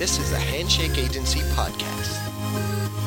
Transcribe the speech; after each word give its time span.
This 0.00 0.18
is 0.18 0.30
the 0.30 0.38
Handshake 0.38 0.96
Agency 0.96 1.40
podcast. 1.52 2.99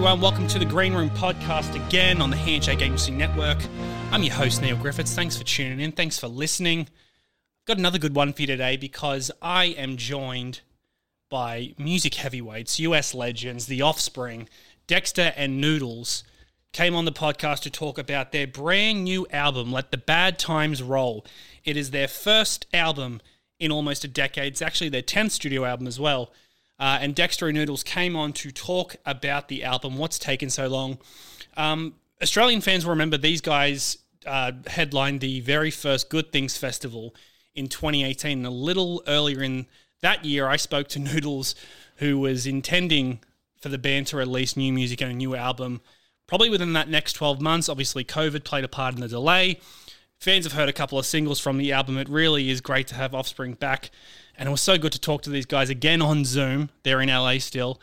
Everyone, 0.00 0.18
welcome 0.22 0.48
to 0.48 0.58
the 0.58 0.64
Green 0.64 0.94
Room 0.94 1.10
podcast 1.10 1.74
again 1.74 2.22
on 2.22 2.30
the 2.30 2.36
Handshake 2.36 2.80
Agency 2.80 3.12
Network. 3.12 3.58
I'm 4.10 4.22
your 4.22 4.32
host, 4.32 4.62
Neil 4.62 4.74
Griffiths. 4.74 5.14
Thanks 5.14 5.36
for 5.36 5.44
tuning 5.44 5.78
in. 5.78 5.92
Thanks 5.92 6.18
for 6.18 6.26
listening. 6.26 6.88
I've 6.88 7.66
got 7.66 7.76
another 7.76 7.98
good 7.98 8.16
one 8.16 8.32
for 8.32 8.40
you 8.40 8.46
today 8.46 8.78
because 8.78 9.30
I 9.42 9.66
am 9.66 9.98
joined 9.98 10.62
by 11.28 11.74
music 11.76 12.14
heavyweights, 12.14 12.80
US 12.80 13.14
legends, 13.14 13.66
The 13.66 13.82
Offspring, 13.82 14.48
Dexter 14.86 15.34
and 15.36 15.60
Noodles 15.60 16.24
came 16.72 16.94
on 16.94 17.04
the 17.04 17.12
podcast 17.12 17.60
to 17.60 17.70
talk 17.70 17.98
about 17.98 18.32
their 18.32 18.46
brand 18.46 19.04
new 19.04 19.26
album, 19.30 19.70
Let 19.70 19.90
the 19.90 19.98
Bad 19.98 20.38
Times 20.38 20.82
Roll. 20.82 21.26
It 21.62 21.76
is 21.76 21.90
their 21.90 22.08
first 22.08 22.64
album 22.72 23.20
in 23.58 23.70
almost 23.70 24.02
a 24.04 24.08
decade. 24.08 24.54
It's 24.54 24.62
actually 24.62 24.88
their 24.88 25.02
10th 25.02 25.32
studio 25.32 25.66
album 25.66 25.86
as 25.86 26.00
well. 26.00 26.32
Uh, 26.80 26.98
and 27.00 27.14
Dexter 27.14 27.52
Noodles 27.52 27.84
came 27.84 28.16
on 28.16 28.32
to 28.32 28.50
talk 28.50 28.96
about 29.06 29.48
the 29.48 29.62
album, 29.62 29.98
what's 29.98 30.18
taken 30.18 30.50
so 30.50 30.66
long. 30.66 30.98
Um, 31.56 31.94
Australian 32.22 32.62
fans 32.62 32.84
will 32.84 32.90
remember 32.90 33.18
these 33.18 33.40
guys 33.40 33.98
uh, 34.26 34.52
headlined 34.66 35.20
the 35.20 35.40
very 35.40 35.70
first 35.70 36.08
Good 36.08 36.32
Things 36.32 36.56
Festival 36.56 37.14
in 37.54 37.68
2018. 37.68 38.38
And 38.38 38.46
a 38.46 38.50
little 38.50 39.02
earlier 39.06 39.42
in 39.42 39.66
that 40.00 40.24
year, 40.24 40.48
I 40.48 40.56
spoke 40.56 40.88
to 40.88 40.98
Noodles, 40.98 41.54
who 41.96 42.18
was 42.18 42.46
intending 42.46 43.20
for 43.60 43.68
the 43.68 43.78
band 43.78 44.06
to 44.08 44.16
release 44.16 44.56
new 44.56 44.72
music 44.72 45.02
and 45.02 45.12
a 45.12 45.14
new 45.14 45.36
album 45.36 45.82
probably 46.30 46.48
within 46.48 46.72
that 46.74 46.88
next 46.88 47.14
12 47.14 47.40
months. 47.40 47.68
Obviously, 47.68 48.04
COVID 48.04 48.44
played 48.44 48.62
a 48.62 48.68
part 48.68 48.94
in 48.94 49.00
the 49.00 49.08
delay. 49.08 49.58
Fans 50.20 50.44
have 50.44 50.52
heard 50.52 50.68
a 50.68 50.72
couple 50.72 50.96
of 50.96 51.04
singles 51.04 51.40
from 51.40 51.58
the 51.58 51.72
album. 51.72 51.98
It 51.98 52.08
really 52.08 52.50
is 52.50 52.60
great 52.60 52.86
to 52.86 52.94
have 52.94 53.16
Offspring 53.16 53.54
back. 53.54 53.90
And 54.40 54.48
it 54.48 54.50
was 54.50 54.62
so 54.62 54.78
good 54.78 54.92
to 54.92 54.98
talk 54.98 55.20
to 55.22 55.30
these 55.30 55.44
guys 55.44 55.68
again 55.68 56.00
on 56.00 56.24
Zoom. 56.24 56.70
They're 56.82 57.02
in 57.02 57.10
LA 57.10 57.38
still. 57.40 57.78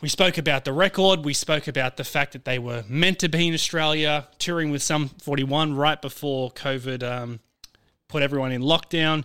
We 0.00 0.08
spoke 0.08 0.38
about 0.38 0.64
the 0.64 0.72
record. 0.72 1.26
We 1.26 1.34
spoke 1.34 1.68
about 1.68 1.98
the 1.98 2.04
fact 2.04 2.32
that 2.32 2.46
they 2.46 2.58
were 2.58 2.84
meant 2.88 3.18
to 3.18 3.28
be 3.28 3.48
in 3.48 3.52
Australia, 3.52 4.26
touring 4.38 4.70
with 4.70 4.82
Sum 4.82 5.10
41 5.10 5.76
right 5.76 6.00
before 6.00 6.52
COVID 6.52 7.02
um, 7.02 7.40
put 8.08 8.22
everyone 8.22 8.50
in 8.50 8.62
lockdown. 8.62 9.24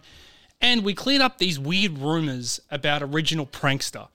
And 0.59 0.83
we 0.83 0.93
cleared 0.93 1.21
up 1.21 1.37
these 1.37 1.57
weird 1.57 1.97
rumors 1.97 2.59
about 2.69 3.01
Original 3.01 3.45
Prankster. 3.45 4.09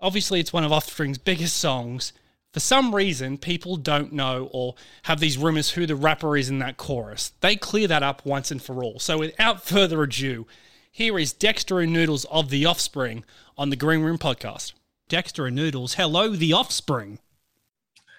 Obviously, 0.00 0.40
it's 0.40 0.52
one 0.52 0.64
of 0.64 0.72
Offspring's 0.72 1.18
biggest 1.18 1.54
songs. 1.54 2.12
For 2.52 2.58
some 2.58 2.92
reason, 2.92 3.38
people 3.38 3.76
don't 3.76 4.12
know 4.12 4.48
or 4.50 4.74
have 5.04 5.20
these 5.20 5.38
rumors 5.38 5.70
who 5.70 5.86
the 5.86 5.94
rapper 5.94 6.36
is 6.36 6.50
in 6.50 6.58
that 6.58 6.76
chorus. 6.76 7.34
They 7.40 7.54
clear 7.54 7.86
that 7.86 8.02
up 8.02 8.26
once 8.26 8.50
and 8.50 8.60
for 8.60 8.82
all. 8.82 8.98
So, 8.98 9.18
without 9.18 9.64
further 9.64 10.02
ado, 10.02 10.48
here 10.94 11.18
is 11.18 11.32
Dexter 11.32 11.80
and 11.80 11.92
Noodles 11.92 12.24
of 12.26 12.50
The 12.50 12.64
Offspring 12.64 13.24
on 13.58 13.70
the 13.70 13.74
Green 13.74 14.02
Room 14.02 14.16
podcast. 14.16 14.74
Dexter 15.08 15.46
and 15.46 15.56
Noodles, 15.56 15.94
hello, 15.94 16.28
The 16.36 16.52
Offspring. 16.52 17.18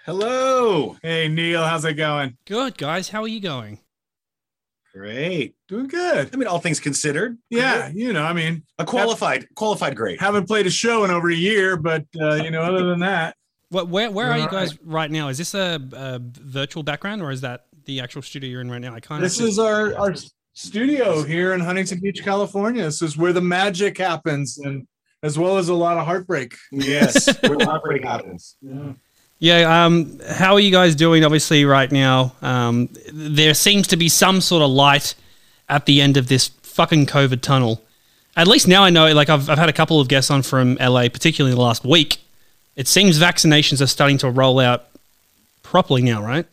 Hello. 0.04 0.98
Hey 1.02 1.26
Neil, 1.26 1.64
how's 1.64 1.86
it 1.86 1.94
going? 1.94 2.36
Good, 2.44 2.76
guys. 2.76 3.08
How 3.08 3.22
are 3.22 3.28
you 3.28 3.40
going? 3.40 3.80
Great. 4.92 5.54
Doing 5.68 5.86
good. 5.88 6.28
I 6.32 6.36
mean, 6.36 6.46
all 6.46 6.58
things 6.58 6.78
considered, 6.78 7.38
Yeah, 7.48 7.90
you 7.94 8.12
know, 8.12 8.22
I 8.22 8.34
mean, 8.34 8.62
a 8.78 8.84
qualified, 8.84 9.46
qualified 9.54 9.96
great. 9.96 10.20
haven't 10.20 10.46
played 10.46 10.66
a 10.66 10.70
show 10.70 11.04
in 11.04 11.10
over 11.10 11.30
a 11.30 11.34
year, 11.34 11.78
but 11.78 12.04
uh, 12.20 12.34
you 12.34 12.50
know, 12.50 12.60
other 12.60 12.84
than 12.84 13.00
that, 13.00 13.36
What, 13.70 13.88
where 13.88 14.10
where 14.10 14.30
are 14.30 14.36
you 14.36 14.44
All 14.44 14.50
guys 14.50 14.78
right 14.82 15.10
now? 15.10 15.28
Is 15.28 15.38
this 15.38 15.54
a, 15.54 15.80
a 15.94 16.20
virtual 16.22 16.82
background 16.82 17.22
or 17.22 17.30
is 17.30 17.40
that 17.40 17.64
the 17.86 18.00
actual 18.00 18.20
studio 18.20 18.50
you're 18.50 18.60
in 18.60 18.70
right 18.70 18.82
now? 18.82 18.94
I 18.94 19.00
kind 19.00 19.24
of 19.24 19.28
this 19.30 19.40
is 19.40 19.58
our 19.58 19.96
our 19.96 20.14
studio 20.56 21.22
here 21.22 21.52
in 21.52 21.60
Huntington 21.60 22.00
Beach, 22.00 22.24
California. 22.24 22.82
This 22.84 23.02
is 23.02 23.16
where 23.16 23.32
the 23.32 23.40
magic 23.40 23.98
happens, 23.98 24.58
and 24.58 24.88
as 25.22 25.38
well 25.38 25.58
as 25.58 25.68
a 25.68 25.74
lot 25.74 25.98
of 25.98 26.06
heartbreak. 26.06 26.56
Yes, 26.72 27.38
where 27.42 27.58
heartbreak 27.60 28.04
happens. 28.04 28.56
Yeah. 29.38 29.84
Um. 29.84 30.18
How 30.28 30.54
are 30.54 30.60
you 30.60 30.72
guys 30.72 30.96
doing? 30.96 31.24
Obviously, 31.24 31.64
right 31.64 31.92
now, 31.92 32.32
um, 32.42 32.88
there 33.12 33.54
seems 33.54 33.86
to 33.88 33.96
be 33.96 34.08
some 34.08 34.40
sort 34.40 34.62
of 34.62 34.70
light 34.70 35.14
at 35.68 35.86
the 35.86 36.00
end 36.00 36.16
of 36.16 36.28
this 36.28 36.48
fucking 36.48 37.06
COVID 37.06 37.42
tunnel. 37.42 37.82
At 38.36 38.48
least 38.48 38.66
now 38.66 38.82
I 38.82 38.90
know. 38.90 39.12
Like 39.12 39.28
I've 39.28 39.48
I've 39.48 39.58
had 39.58 39.68
a 39.68 39.74
couple 39.74 40.00
of 40.00 40.08
guests 40.08 40.30
on 40.30 40.42
from 40.42 40.74
LA, 40.80 41.08
particularly 41.08 41.52
in 41.52 41.58
the 41.58 41.64
last 41.64 41.84
week. 41.84 42.18
It 42.76 42.88
seems 42.88 43.18
vaccinations 43.18 43.80
are 43.80 43.86
starting 43.86 44.18
to 44.18 44.30
roll 44.30 44.58
out 44.60 44.86
properly 45.62 46.02
now, 46.02 46.22
right? 46.22 46.46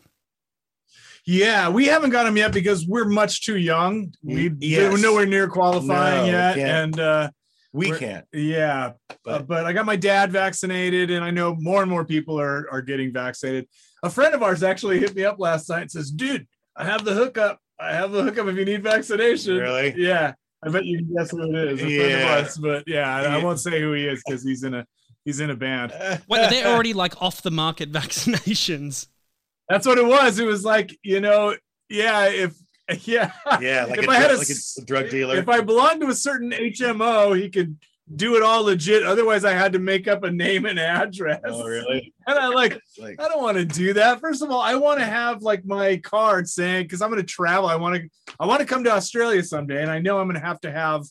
Yeah, 1.26 1.70
we 1.70 1.86
haven't 1.86 2.10
got 2.10 2.24
them 2.24 2.36
yet 2.36 2.52
because 2.52 2.86
we're 2.86 3.06
much 3.08 3.44
too 3.46 3.56
young. 3.56 4.12
We 4.22 4.50
Yes. 4.60 4.92
we're 4.92 5.00
nowhere 5.00 5.26
near 5.26 5.48
qualifying 5.48 6.26
No, 6.30 6.38
yet, 6.38 6.54
can't. 6.56 6.68
and 6.96 7.00
uh, 7.00 7.30
We 7.72 7.90
can't. 7.92 8.24
Yeah, 8.32 8.92
but, 9.08 9.22
But- 9.24 9.46
but 9.48 9.64
I 9.66 9.72
got 9.72 9.86
my 9.86 9.96
dad 9.96 10.30
vaccinated, 10.32 11.10
and 11.10 11.24
I 11.24 11.30
know 11.30 11.56
more 11.58 11.80
and 11.82 11.90
more 11.90 12.04
people 12.04 12.38
are 12.40 12.68
are 12.70 12.82
getting 12.82 13.12
vaccinated. 13.12 13.66
A 14.02 14.10
friend 14.10 14.34
of 14.34 14.42
ours 14.42 14.62
actually 14.62 14.98
hit 15.00 15.14
me 15.16 15.24
up 15.24 15.38
last 15.38 15.68
night 15.70 15.80
and 15.82 15.90
says, 15.90 16.10
"Dude, 16.10 16.46
I 16.76 16.84
have 16.84 17.04
the 17.04 17.14
hookup. 17.14 17.58
I 17.80 17.94
have 17.94 18.12
the 18.12 18.22
hookup 18.22 18.46
if 18.48 18.56
you 18.56 18.64
need 18.66 18.82
vaccination." 18.82 19.56
Really? 19.56 19.94
Yeah, 19.96 20.34
I 20.62 20.68
bet 20.68 20.84
you 20.84 20.98
can 20.98 21.14
guess 21.14 21.30
who 21.30 21.42
it 21.42 21.72
is. 21.72 21.80
A 21.80 21.84
friend 21.84 21.92
Yeah. 21.92 22.36
of 22.38 22.44
ours, 22.44 22.58
but 22.58 22.84
yeah, 22.86 23.16
I, 23.16 23.22
I 23.38 23.42
won't 23.42 23.60
say 23.60 23.80
who 23.80 23.92
he 23.94 24.06
is 24.06 24.22
because 24.26 24.44
he's 24.44 24.62
in 24.62 24.74
a 24.74 24.86
he's 25.24 25.40
in 25.40 25.48
a 25.50 25.56
band. 25.56 25.92
Wait, 26.28 26.40
are 26.40 26.50
they 26.50 26.64
already 26.70 26.92
like 26.92 27.20
off 27.22 27.40
the 27.42 27.50
market 27.50 27.90
vaccinations? 28.00 29.06
That's 29.68 29.86
what 29.86 29.98
it 29.98 30.06
was. 30.06 30.38
It 30.38 30.46
was 30.46 30.64
like 30.64 30.96
you 31.02 31.20
know, 31.20 31.56
yeah, 31.88 32.26
if 32.26 32.54
yeah, 33.06 33.32
Yeah, 33.60 33.86
like, 33.86 33.98
If 33.98 34.08
a, 34.08 34.10
I 34.10 34.16
had 34.16 34.30
a 34.30 34.36
like 34.36 34.48
a 34.48 34.84
drug 34.84 35.10
dealer. 35.10 35.36
If 35.36 35.48
I 35.48 35.60
belonged 35.60 36.00
to 36.02 36.08
a 36.08 36.14
certain 36.14 36.50
HMO, 36.50 37.40
he 37.40 37.48
could 37.48 37.78
do 38.14 38.36
it 38.36 38.42
all 38.42 38.64
legit. 38.64 39.04
Otherwise, 39.04 39.44
I 39.44 39.52
had 39.52 39.72
to 39.72 39.78
make 39.78 40.06
up 40.06 40.22
a 40.24 40.30
name 40.30 40.66
and 40.66 40.78
address. 40.78 41.40
oh, 41.44 41.66
really? 41.66 42.12
And 42.26 42.38
I 42.38 42.48
like, 42.48 42.80
like, 42.98 43.20
I 43.20 43.28
don't 43.28 43.42
want 43.42 43.58
to 43.58 43.66
do 43.66 43.92
that. 43.94 44.20
First 44.20 44.42
of 44.42 44.50
all, 44.50 44.60
I 44.60 44.74
want 44.76 44.98
to 44.98 45.04
have 45.04 45.42
like 45.42 45.64
my 45.66 45.98
card 45.98 46.48
saying 46.48 46.84
because 46.84 47.02
I'm 47.02 47.10
going 47.10 47.20
to 47.20 47.26
travel. 47.26 47.68
I 47.68 47.76
want 47.76 47.96
to, 47.96 48.08
I 48.40 48.46
want 48.46 48.60
to 48.60 48.66
come 48.66 48.84
to 48.84 48.92
Australia 48.92 49.42
someday, 49.42 49.82
and 49.82 49.90
I 49.90 49.98
know 49.98 50.18
I'm 50.18 50.26
going 50.26 50.40
to 50.40 50.46
have 50.46 50.60
to 50.60 50.70
have, 50.70 51.04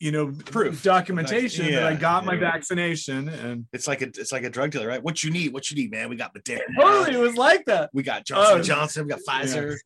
you 0.00 0.12
know, 0.12 0.32
Proof. 0.46 0.82
documentation 0.82 1.66
that 1.72 1.84
I 1.84 1.90
Yeah, 1.92 1.96
got 1.96 2.24
my 2.24 2.36
vaccination. 2.36 3.28
And 3.28 3.66
it's 3.72 3.86
like 3.88 4.02
a, 4.02 4.06
it's 4.06 4.32
like 4.32 4.44
a 4.44 4.50
drug 4.50 4.70
dealer, 4.70 4.86
right? 4.88 5.02
What 5.02 5.24
you 5.24 5.30
need? 5.30 5.52
What 5.52 5.70
you 5.70 5.76
need, 5.76 5.90
man? 5.90 6.08
We 6.10 6.16
got 6.16 6.34
Moderna. 6.34 6.60
totally, 6.78 7.16
it 7.16 7.20
was 7.20 7.36
like 7.36 7.64
that. 7.66 7.90
We 7.94 8.02
got 8.02 8.26
Johnson 8.26 8.58
Oh. 8.58 8.62
Johnson. 8.62 9.04
We 9.04 9.10
got 9.10 9.20
Pfizer. 9.26 9.76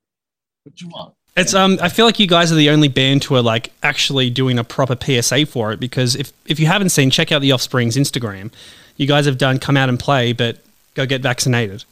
What 0.65 0.81
you 0.81 0.89
want? 0.89 1.15
It's 1.37 1.55
um 1.55 1.79
I 1.81 1.89
feel 1.89 2.07
like 2.07 2.19
you 2.19 2.27
guys 2.27 2.51
are 2.51 2.57
the 2.57 2.71
only 2.71 2.89
band 2.89 3.23
who 3.25 3.37
are 3.37 3.43
like 3.43 3.73
actually 3.85 4.31
doing 4.31 4.59
a 4.59 4.65
proper 4.65 4.97
PSA 5.01 5.47
for 5.47 5.71
it 5.73 5.79
because 5.79 6.17
if 6.17 6.33
if 6.47 6.59
you 6.59 6.67
haven't 6.67 6.89
seen, 6.91 7.09
check 7.11 7.31
out 7.31 7.41
the 7.41 7.53
Offspring's 7.53 7.97
Instagram. 7.97 8.51
You 8.97 9.07
guys 9.07 9.27
have 9.27 9.39
done 9.39 9.61
come 9.61 9.77
out 9.77 9.89
and 9.89 9.99
play, 9.99 10.33
but 10.33 10.59
go 10.95 11.07
get 11.07 11.23
vaccinated. 11.23 11.85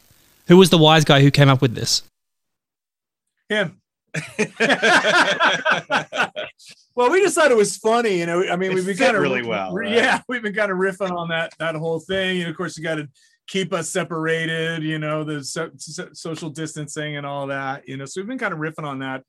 Who 0.49 0.57
was 0.57 0.71
the 0.71 0.79
wise 0.79 1.05
guy 1.05 1.21
who 1.23 1.31
came 1.31 1.49
up 1.49 1.63
with 1.63 1.75
this? 1.77 2.03
Him. 3.49 3.81
well, 6.99 7.13
we 7.13 7.23
just 7.23 7.37
thought 7.37 7.53
it 7.53 7.57
was 7.57 7.77
funny, 7.77 8.19
you 8.19 8.27
know. 8.27 8.43
I 8.49 8.57
mean, 8.57 8.73
It 8.73 8.75
we've 8.75 8.85
been 8.85 8.97
kind 8.97 9.17
of 9.17 9.23
really 9.23 9.47
well, 9.47 9.73
right? 9.73 9.89
Yeah, 9.89 10.21
we've 10.29 10.43
been 10.43 10.53
kind 10.53 10.73
of 10.73 10.79
riffing 10.79 11.13
on 11.17 11.29
that 11.29 11.53
that 11.61 11.77
whole 11.77 12.01
thing. 12.01 12.41
And 12.41 12.51
of 12.51 12.57
course, 12.57 12.77
you 12.77 12.83
got 12.83 12.97
to 12.97 13.09
keep 13.47 13.73
us 13.73 13.89
separated, 13.89 14.83
you 14.83 14.99
know, 14.99 15.23
the 15.23 15.45
so, 15.45 15.71
so- 15.77 16.09
social 16.13 16.51
distancing 16.51 17.17
and 17.17 17.25
all 17.25 17.47
that, 17.47 17.87
you 17.87 17.97
know. 17.97 18.05
So 18.05 18.21
we've 18.21 18.27
been 18.27 18.37
kind 18.37 18.53
of 18.53 18.59
riffing 18.59 18.83
on 18.83 18.99
that, 18.99 19.23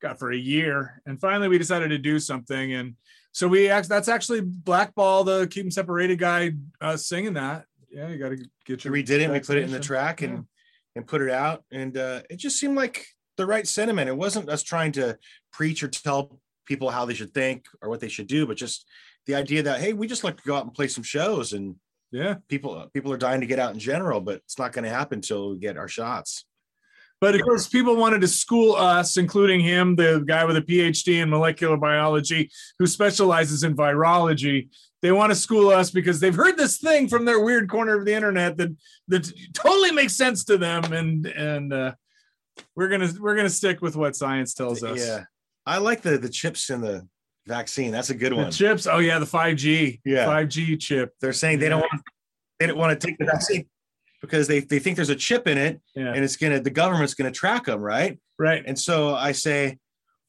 got 0.00 0.20
for 0.20 0.30
a 0.30 0.36
year, 0.36 1.02
and 1.06 1.20
finally 1.20 1.48
we 1.48 1.58
decided 1.58 1.88
to 1.88 1.98
do 1.98 2.20
something. 2.20 2.74
And 2.74 2.94
so 3.32 3.48
we 3.48 3.68
act 3.68 3.88
that's 3.88 4.06
actually 4.06 4.42
Blackball, 4.42 5.24
the 5.24 5.48
keep 5.48 5.64
them 5.64 5.72
separated 5.72 6.20
guy, 6.20 6.52
uh, 6.80 6.96
singing 6.96 7.34
that. 7.34 7.64
Yeah, 7.90 8.10
you 8.10 8.16
got 8.16 8.28
to 8.28 8.38
get 8.64 8.84
your. 8.84 8.92
we 8.92 9.02
did 9.02 9.22
it. 9.22 9.30
We 9.32 9.40
put 9.40 9.56
it 9.56 9.64
in 9.64 9.72
the 9.72 9.80
track 9.80 10.22
and 10.22 10.46
and 10.94 11.04
put 11.04 11.20
it 11.20 11.30
out, 11.30 11.64
and 11.72 11.98
uh, 11.98 12.22
it 12.30 12.36
just 12.36 12.60
seemed 12.60 12.76
like 12.76 13.04
the 13.36 13.44
right 13.44 13.66
sentiment. 13.66 14.08
It 14.08 14.16
wasn't 14.16 14.48
us 14.48 14.62
trying 14.62 14.92
to 14.92 15.18
preach 15.52 15.82
or 15.82 15.88
tell 15.88 16.38
people 16.66 16.90
how 16.90 17.04
they 17.06 17.14
should 17.14 17.32
think 17.32 17.66
or 17.80 17.88
what 17.88 18.00
they 18.00 18.08
should 18.08 18.26
do, 18.26 18.46
but 18.46 18.56
just 18.56 18.86
the 19.26 19.34
idea 19.34 19.62
that 19.62 19.80
hey, 19.80 19.92
we 19.92 20.06
just 20.06 20.24
like 20.24 20.36
to 20.36 20.42
go 20.46 20.54
out 20.56 20.64
and 20.64 20.74
play 20.74 20.88
some 20.88 21.04
shows, 21.04 21.52
and 21.52 21.76
Yeah. 22.12 22.34
people 22.48 22.88
people 22.92 23.12
are 23.12 23.16
dying 23.18 23.40
to 23.40 23.46
get 23.46 23.58
out 23.58 23.72
in 23.72 23.78
general, 23.80 24.20
but 24.20 24.36
it's 24.44 24.58
not 24.58 24.72
going 24.72 24.84
to 24.84 24.90
happen 24.90 25.18
until 25.18 25.50
we 25.52 25.58
get 25.58 25.76
our 25.76 25.88
shots. 25.88 26.44
But 27.18 27.34
of 27.34 27.40
course, 27.42 27.66
people 27.66 27.96
wanted 27.96 28.20
to 28.20 28.28
school 28.28 28.76
us, 28.76 29.16
including 29.16 29.60
him, 29.60 29.96
the 29.96 30.22
guy 30.26 30.44
with 30.44 30.58
a 30.58 30.60
PhD 30.60 31.22
in 31.22 31.30
molecular 31.30 31.78
biology 31.78 32.50
who 32.78 32.86
specializes 32.86 33.62
in 33.64 33.74
virology. 33.74 34.68
They 35.00 35.12
want 35.12 35.30
to 35.30 35.34
school 35.36 35.70
us 35.70 35.90
because 35.90 36.20
they've 36.20 36.34
heard 36.34 36.58
this 36.58 36.76
thing 36.78 37.08
from 37.08 37.24
their 37.24 37.40
weird 37.40 37.70
corner 37.70 37.96
of 37.98 38.04
the 38.04 38.12
internet 38.12 38.58
that 38.58 38.76
that 39.08 39.32
totally 39.54 39.92
makes 39.92 40.14
sense 40.14 40.44
to 40.44 40.58
them, 40.58 40.92
and 40.92 41.26
and 41.26 41.72
uh, 41.72 41.94
we're 42.74 42.88
gonna 42.88 43.10
we're 43.18 43.34
gonna 43.36 43.48
stick 43.50 43.80
with 43.80 43.96
what 43.96 44.14
science 44.14 44.52
tells 44.52 44.82
us. 44.82 44.98
Yeah, 44.98 45.24
I 45.66 45.78
like 45.78 46.02
the 46.02 46.18
the 46.18 46.28
chips 46.28 46.70
in 46.70 46.80
the 46.80 47.06
vaccine. 47.46 47.92
That's 47.92 48.10
a 48.10 48.14
good 48.14 48.32
The 48.32 48.36
one. 48.36 48.50
chips. 48.50 48.86
Oh 48.86 48.98
yeah, 48.98 49.18
the 49.18 49.26
five 49.26 49.56
G. 49.56 50.00
Yeah. 50.04 50.26
five 50.26 50.48
G 50.48 50.76
chip. 50.76 51.14
They're 51.20 51.32
saying 51.32 51.58
they 51.58 51.68
don't 51.68 51.80
want 51.80 52.02
they 52.58 52.66
don't 52.66 52.78
want 52.78 52.98
to 52.98 53.06
take 53.06 53.18
the 53.18 53.24
vaccine 53.26 53.66
because 54.22 54.48
they, 54.48 54.60
they 54.60 54.78
think 54.78 54.96
there's 54.96 55.10
a 55.10 55.16
chip 55.16 55.46
in 55.46 55.58
it 55.58 55.80
Yeah, 55.94 56.12
and 56.14 56.24
it's 56.24 56.36
gonna 56.36 56.60
the 56.60 56.70
government's 56.70 57.14
gonna 57.14 57.30
track 57.30 57.66
them, 57.66 57.80
right? 57.80 58.18
right. 58.38 58.62
And 58.66 58.78
so 58.78 59.14
I 59.14 59.32
say, 59.32 59.78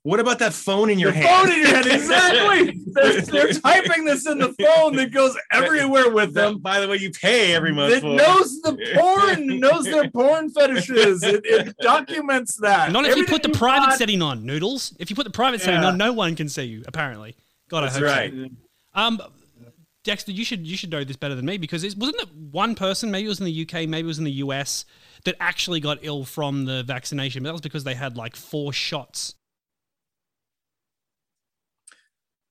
what 0.07 0.21
about 0.21 0.39
that 0.39 0.53
phone 0.53 0.89
in 0.89 0.99
your 0.99 1.11
the 1.11 1.17
hand? 1.17 1.49
phone 1.49 1.51
in 1.53 1.59
your 1.59 1.67
head, 1.67 1.85
exactly. 1.85 2.79
they're, 2.93 3.21
they're 3.21 3.53
typing 3.53 4.05
this 4.05 4.25
in 4.25 4.37
the 4.37 4.53
phone 4.53 4.95
that 4.95 5.11
goes 5.11 5.35
everywhere 5.51 6.09
with 6.09 6.33
them. 6.33 6.53
That, 6.53 6.63
by 6.63 6.79
the 6.79 6.87
way, 6.87 6.95
you 6.95 7.11
pay 7.11 7.53
every 7.53 7.73
month. 7.73 7.93
It 7.93 8.01
for. 8.01 8.15
knows 8.15 8.61
the 8.61 8.77
porn, 8.95 9.59
knows 9.59 9.83
their 9.83 10.09
porn 10.11 10.49
fetishes. 10.49 11.23
It, 11.23 11.41
it 11.43 11.75
documents 11.81 12.55
that. 12.61 12.93
Not 12.93 13.03
if 13.03 13.17
you 13.17 13.25
put 13.25 13.43
the 13.43 13.49
private 13.49 13.87
got- 13.87 13.97
setting 13.97 14.21
on, 14.21 14.45
Noodles. 14.45 14.95
If 14.97 15.09
you 15.09 15.15
put 15.17 15.25
the 15.25 15.29
private 15.29 15.59
setting 15.59 15.83
on, 15.83 15.97
no 15.97 16.13
one 16.13 16.37
can 16.37 16.47
see 16.47 16.63
you, 16.63 16.83
apparently. 16.87 17.35
God, 17.69 17.79
I 17.79 17.87
That's 17.87 17.97
hope 17.97 18.05
so. 18.05 18.15
right. 18.15 18.51
Um, 18.93 19.21
Dexter, 20.05 20.31
you 20.31 20.45
should 20.45 20.65
you 20.65 20.77
should 20.77 20.89
know 20.89 21.03
this 21.03 21.17
better 21.17 21.35
than 21.35 21.45
me 21.45 21.57
because 21.57 21.83
it, 21.83 21.97
wasn't 21.97 22.21
it 22.21 22.33
one 22.33 22.75
person, 22.75 23.11
maybe 23.11 23.25
it 23.25 23.27
was 23.27 23.41
in 23.41 23.45
the 23.45 23.61
UK, 23.63 23.89
maybe 23.89 24.05
it 24.05 24.05
was 24.05 24.19
in 24.19 24.23
the 24.23 24.31
US, 24.31 24.85
that 25.25 25.35
actually 25.41 25.81
got 25.81 25.97
ill 26.01 26.23
from 26.23 26.63
the 26.63 26.83
vaccination. 26.83 27.43
But 27.43 27.49
that 27.49 27.53
was 27.53 27.61
because 27.61 27.83
they 27.83 27.93
had 27.93 28.15
like 28.15 28.37
four 28.37 28.71
shots. 28.71 29.35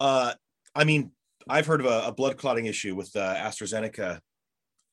Uh, 0.00 0.32
I 0.74 0.84
mean, 0.84 1.12
I've 1.48 1.66
heard 1.66 1.80
of 1.80 1.86
a, 1.86 2.08
a 2.08 2.12
blood 2.12 2.36
clotting 2.36 2.66
issue 2.66 2.94
with 2.94 3.12
the 3.12 3.20
AstraZeneca 3.20 4.20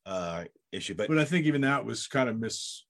uh, 0.06 0.44
issue, 0.72 0.94
but 0.96 1.08
But 1.08 1.20
I 1.20 1.26
think 1.26 1.46
even 1.46 1.62
that 1.62 1.86
was 1.86 2.08
kind 2.08 2.30
of 2.30 2.40
mis 2.40 2.86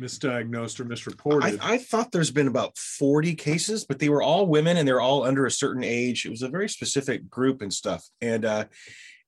misdiagnosed 0.00 0.80
or 0.80 0.84
misreported. 0.84 1.60
I, 1.60 1.74
I 1.74 1.78
thought 1.78 2.12
there's 2.12 2.30
been 2.30 2.46
about 2.46 2.78
40 2.78 3.34
cases, 3.34 3.84
but 3.84 3.98
they 3.98 4.08
were 4.08 4.22
all 4.22 4.46
women 4.46 4.76
and 4.76 4.86
they're 4.86 5.00
all 5.00 5.24
under 5.24 5.44
a 5.44 5.50
certain 5.50 5.82
age. 5.84 6.24
It 6.24 6.30
was 6.30 6.42
a 6.42 6.48
very 6.48 6.68
specific 6.68 7.28
group 7.28 7.60
and 7.62 7.72
stuff. 7.72 8.08
And 8.20 8.44
uh, 8.44 8.66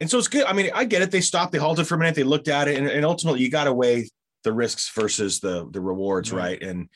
and 0.00 0.08
so 0.08 0.18
it's 0.18 0.28
good. 0.28 0.44
I 0.44 0.52
mean, 0.52 0.70
I 0.74 0.84
get 0.84 1.02
it. 1.02 1.10
They 1.10 1.20
stopped, 1.20 1.52
they 1.52 1.58
halted 1.58 1.86
for 1.86 1.96
a 1.96 1.98
minute, 1.98 2.14
they 2.14 2.22
looked 2.22 2.48
at 2.48 2.68
it, 2.68 2.78
and, 2.78 2.88
and 2.88 3.04
ultimately 3.04 3.40
you 3.40 3.50
got 3.50 3.64
to 3.64 3.74
weigh 3.74 4.08
the 4.44 4.52
risks 4.52 4.90
versus 4.94 5.40
the 5.40 5.68
the 5.70 5.80
rewards, 5.80 6.32
Right. 6.32 6.60
right? 6.60 6.62
And 6.62 6.88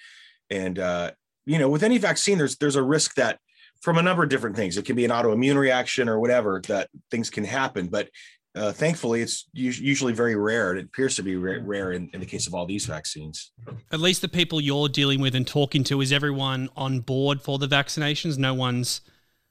and 0.50 0.78
uh, 0.78 1.10
you 1.46 1.58
know, 1.58 1.68
with 1.68 1.82
any 1.82 1.98
vaccine, 1.98 2.38
there's 2.38 2.56
there's 2.56 2.76
a 2.76 2.82
risk 2.82 3.14
that 3.16 3.38
from 3.80 3.98
a 3.98 4.02
number 4.02 4.22
of 4.22 4.28
different 4.28 4.56
things. 4.56 4.76
It 4.76 4.84
can 4.84 4.96
be 4.96 5.04
an 5.04 5.10
autoimmune 5.10 5.56
reaction 5.56 6.08
or 6.08 6.18
whatever 6.20 6.60
that 6.68 6.88
things 7.10 7.30
can 7.30 7.44
happen, 7.44 7.88
but 7.88 8.08
uh, 8.54 8.72
thankfully, 8.72 9.20
it's 9.20 9.48
usually 9.52 10.12
very 10.12 10.34
rare. 10.34 10.74
It 10.74 10.84
appears 10.86 11.14
to 11.16 11.22
be 11.22 11.36
ra- 11.36 11.60
rare 11.62 11.92
in, 11.92 12.10
in 12.12 12.18
the 12.18 12.26
case 12.26 12.48
of 12.48 12.54
all 12.54 12.66
these 12.66 12.86
vaccines. 12.86 13.52
At 13.92 14.00
least 14.00 14.20
the 14.20 14.28
people 14.28 14.60
you're 14.60 14.88
dealing 14.88 15.20
with 15.20 15.36
and 15.36 15.46
talking 15.46 15.84
to 15.84 16.00
is 16.00 16.12
everyone 16.12 16.68
on 16.76 17.00
board 17.00 17.40
for 17.40 17.58
the 17.58 17.68
vaccinations. 17.68 18.36
No 18.36 18.54
one's 18.54 19.00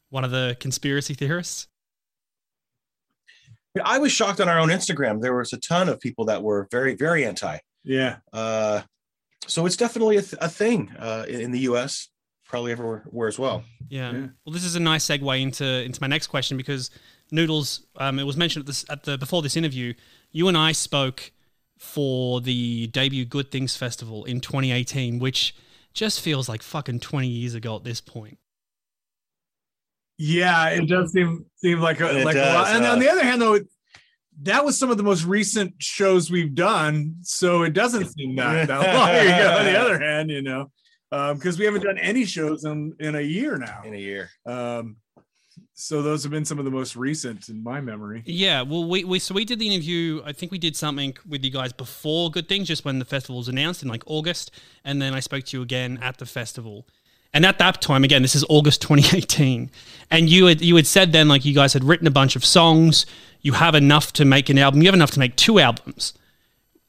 one 0.09 0.25
of 0.25 0.31
the 0.31 0.57
conspiracy 0.59 1.13
theorists. 1.13 1.67
I 3.83 3.99
was 3.99 4.11
shocked 4.11 4.41
on 4.41 4.49
our 4.49 4.59
own 4.59 4.69
Instagram. 4.69 5.21
There 5.21 5.35
was 5.35 5.53
a 5.53 5.57
ton 5.57 5.87
of 5.87 5.99
people 5.99 6.25
that 6.25 6.41
were 6.41 6.67
very, 6.71 6.95
very 6.95 7.25
anti. 7.25 7.59
yeah. 7.83 8.17
Uh, 8.33 8.81
so 9.45 9.65
it's 9.65 9.77
definitely 9.77 10.17
a, 10.17 10.21
th- 10.21 10.41
a 10.41 10.49
thing 10.49 10.91
uh, 10.99 11.23
in, 11.29 11.39
in 11.39 11.51
the 11.51 11.59
U.S. 11.59 12.09
Probably 12.47 12.71
everywhere 12.71 13.03
where 13.09 13.27
as 13.27 13.37
well. 13.37 13.63
Yeah. 13.89 14.11
Yeah. 14.11 14.27
Well, 14.45 14.53
this 14.53 14.63
is 14.63 14.75
a 14.75 14.79
nice 14.79 15.05
segue 15.05 15.41
into 15.41 15.65
into 15.65 16.01
my 16.01 16.07
next 16.07 16.27
question 16.27 16.55
because 16.57 16.89
Noodles, 17.31 17.85
um, 17.97 18.19
it 18.19 18.23
was 18.23 18.37
mentioned 18.37 18.63
at 18.63 18.67
this 18.67 18.85
at 18.89 19.03
the 19.03 19.17
before 19.17 19.41
this 19.41 19.57
interview. 19.57 19.93
You 20.31 20.47
and 20.47 20.57
I 20.57 20.71
spoke 20.71 21.31
for 21.77 22.41
the 22.41 22.87
debut 22.87 23.25
Good 23.25 23.51
Things 23.51 23.75
Festival 23.75 24.25
in 24.25 24.39
2018, 24.41 25.19
which 25.19 25.55
just 25.93 26.21
feels 26.21 26.47
like 26.47 26.61
fucking 26.61 26.99
20 26.99 27.27
years 27.27 27.53
ago 27.53 27.75
at 27.75 27.83
this 27.83 28.01
point. 28.01 28.37
Yeah, 30.17 30.69
it 30.69 30.87
does 30.87 31.11
seem 31.11 31.45
seem 31.57 31.79
like 31.79 31.99
a 31.99 32.19
It 32.21 32.25
like 32.25 32.35
a 32.35 32.39
does, 32.39 32.53
lot. 32.55 32.75
And 32.75 32.85
uh, 32.85 32.91
on 32.91 32.99
the 32.99 33.09
other 33.09 33.23
hand, 33.23 33.41
though, 33.41 33.59
that 34.43 34.65
was 34.65 34.77
some 34.77 34.89
of 34.89 34.97
the 34.97 35.03
most 35.03 35.25
recent 35.25 35.75
shows 35.79 36.31
we've 36.31 36.55
done, 36.55 37.15
so 37.21 37.63
it 37.63 37.73
doesn't 37.73 38.05
seem 38.05 38.35
that, 38.35 38.67
that 38.67 38.79
long 38.79 39.09
ago. 39.09 39.57
On 39.59 39.65
the 39.65 39.79
other 39.79 39.99
hand, 39.99 40.29
you 40.31 40.41
know, 40.41 40.71
because 41.09 41.57
we 41.57 41.65
haven't 41.65 41.83
done 41.83 41.97
any 41.97 42.25
shows 42.25 42.65
in 42.65 42.95
in 42.99 43.15
a 43.15 43.21
year 43.21 43.57
now. 43.57 43.81
In 43.85 43.93
a 43.93 43.97
year, 43.97 44.29
Um, 44.45 44.97
so 45.73 46.01
those 46.01 46.23
have 46.23 46.31
been 46.31 46.45
some 46.45 46.59
of 46.59 46.65
the 46.65 46.71
most 46.71 46.95
recent 46.95 47.49
in 47.49 47.63
my 47.63 47.81
memory. 47.81 48.23
Yeah, 48.25 48.61
well, 48.61 48.87
we, 48.87 49.03
we 49.03 49.19
so 49.19 49.33
we 49.33 49.45
did 49.45 49.59
the 49.59 49.67
interview. 49.67 50.21
I 50.25 50.31
think 50.33 50.51
we 50.51 50.57
did 50.57 50.75
something 50.75 51.15
with 51.27 51.43
you 51.43 51.51
guys 51.51 51.73
before 51.73 52.29
Good 52.29 52.47
Things, 52.49 52.67
just 52.67 52.85
when 52.85 52.99
the 52.99 53.05
festival 53.05 53.37
was 53.37 53.47
announced 53.47 53.83
in 53.83 53.89
like 53.89 54.03
August, 54.05 54.51
and 54.83 55.01
then 55.01 55.13
I 55.13 55.19
spoke 55.19 55.45
to 55.45 55.57
you 55.57 55.63
again 55.63 55.99
at 56.01 56.17
the 56.17 56.25
festival. 56.25 56.87
And 57.33 57.45
at 57.45 57.59
that 57.59 57.81
time, 57.81 58.03
again, 58.03 58.21
this 58.21 58.35
is 58.35 58.45
August 58.49 58.81
2018, 58.81 59.69
and 60.09 60.29
you 60.29 60.45
had 60.45 60.61
you 60.61 60.75
had 60.75 60.87
said 60.87 61.11
then 61.11 61.27
like 61.27 61.45
you 61.45 61.53
guys 61.53 61.73
had 61.73 61.83
written 61.83 62.07
a 62.07 62.11
bunch 62.11 62.35
of 62.35 62.43
songs. 62.43 63.05
You 63.41 63.53
have 63.53 63.75
enough 63.75 64.13
to 64.13 64.25
make 64.25 64.49
an 64.49 64.57
album. 64.57 64.81
You 64.81 64.87
have 64.87 64.95
enough 64.95 65.11
to 65.11 65.19
make 65.19 65.35
two 65.35 65.59
albums. 65.59 66.13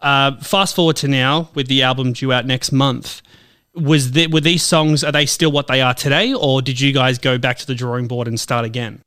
Uh, 0.01 0.37
fast 0.41 0.77
forward 0.77 0.97
to 0.97 1.09
now 1.09 1.51
with 1.55 1.67
the 1.67 1.83
album 1.83 2.13
due 2.13 2.33
out 2.33 2.47
next 2.47 2.73
month. 2.73 3.21
Was 3.81 4.13
there, 4.13 4.29
were 4.29 4.41
these 4.41 4.63
songs 4.63 5.05
are 5.05 5.13
they 5.13 5.27
still 5.27 5.53
what 5.53 5.67
they 5.67 5.81
are 5.81 5.95
today, 5.95 6.35
or 6.35 6.63
did 6.63 6.81
you 6.81 6.93
guys 6.93 7.19
go 7.19 7.39
back 7.39 7.59
to 7.59 7.67
the 7.67 7.75
drawing 7.75 8.09
board 8.09 8.29
and 8.29 8.39
start 8.39 8.65
again? 8.65 9.03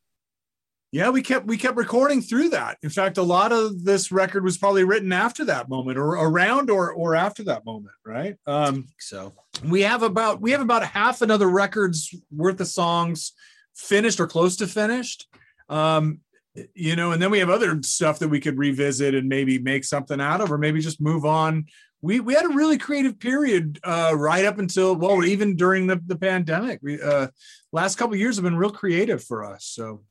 Yeah, 0.91 1.09
we 1.09 1.21
kept 1.21 1.45
we 1.45 1.57
kept 1.57 1.77
recording 1.77 2.21
through 2.21 2.49
that. 2.49 2.77
In 2.83 2.89
fact, 2.89 3.17
a 3.17 3.23
lot 3.23 3.51
of 3.53 3.83
this 3.85 4.11
record 4.11 4.43
was 4.43 4.57
probably 4.57 4.83
written 4.83 5.13
after 5.13 5.45
that 5.45 5.69
moment, 5.69 5.97
or 5.97 6.15
around, 6.15 6.69
or 6.69 6.91
or 6.91 7.15
after 7.15 7.43
that 7.43 7.65
moment, 7.65 7.95
right? 8.05 8.35
Um, 8.45 8.87
so 8.99 9.33
we 9.65 9.81
have 9.81 10.03
about 10.03 10.41
we 10.41 10.51
have 10.51 10.61
about 10.61 10.83
half 10.83 11.21
another 11.21 11.49
record's 11.49 12.13
worth 12.29 12.59
of 12.59 12.67
songs 12.67 13.33
finished 13.73 14.19
or 14.19 14.27
close 14.27 14.57
to 14.57 14.67
finished 14.67 15.27
um 15.69 16.19
you 16.73 16.95
know 16.95 17.11
and 17.11 17.21
then 17.21 17.31
we 17.31 17.39
have 17.39 17.49
other 17.49 17.81
stuff 17.83 18.19
that 18.19 18.27
we 18.27 18.39
could 18.39 18.57
revisit 18.57 19.15
and 19.15 19.29
maybe 19.29 19.57
make 19.59 19.85
something 19.85 20.19
out 20.19 20.41
of 20.41 20.51
or 20.51 20.57
maybe 20.57 20.81
just 20.81 20.99
move 20.99 21.25
on 21.25 21.65
we 22.01 22.19
we 22.19 22.33
had 22.33 22.45
a 22.45 22.49
really 22.49 22.77
creative 22.77 23.19
period 23.19 23.79
uh 23.85 24.11
right 24.15 24.43
up 24.43 24.59
until 24.59 24.95
well 24.95 25.23
even 25.23 25.55
during 25.55 25.87
the, 25.87 26.01
the 26.07 26.15
pandemic 26.15 26.79
we 26.81 27.01
uh 27.01 27.27
last 27.71 27.97
couple 27.97 28.13
of 28.13 28.19
years 28.19 28.35
have 28.35 28.43
been 28.43 28.57
real 28.57 28.71
creative 28.71 29.23
for 29.23 29.45
us 29.45 29.65
so 29.65 30.01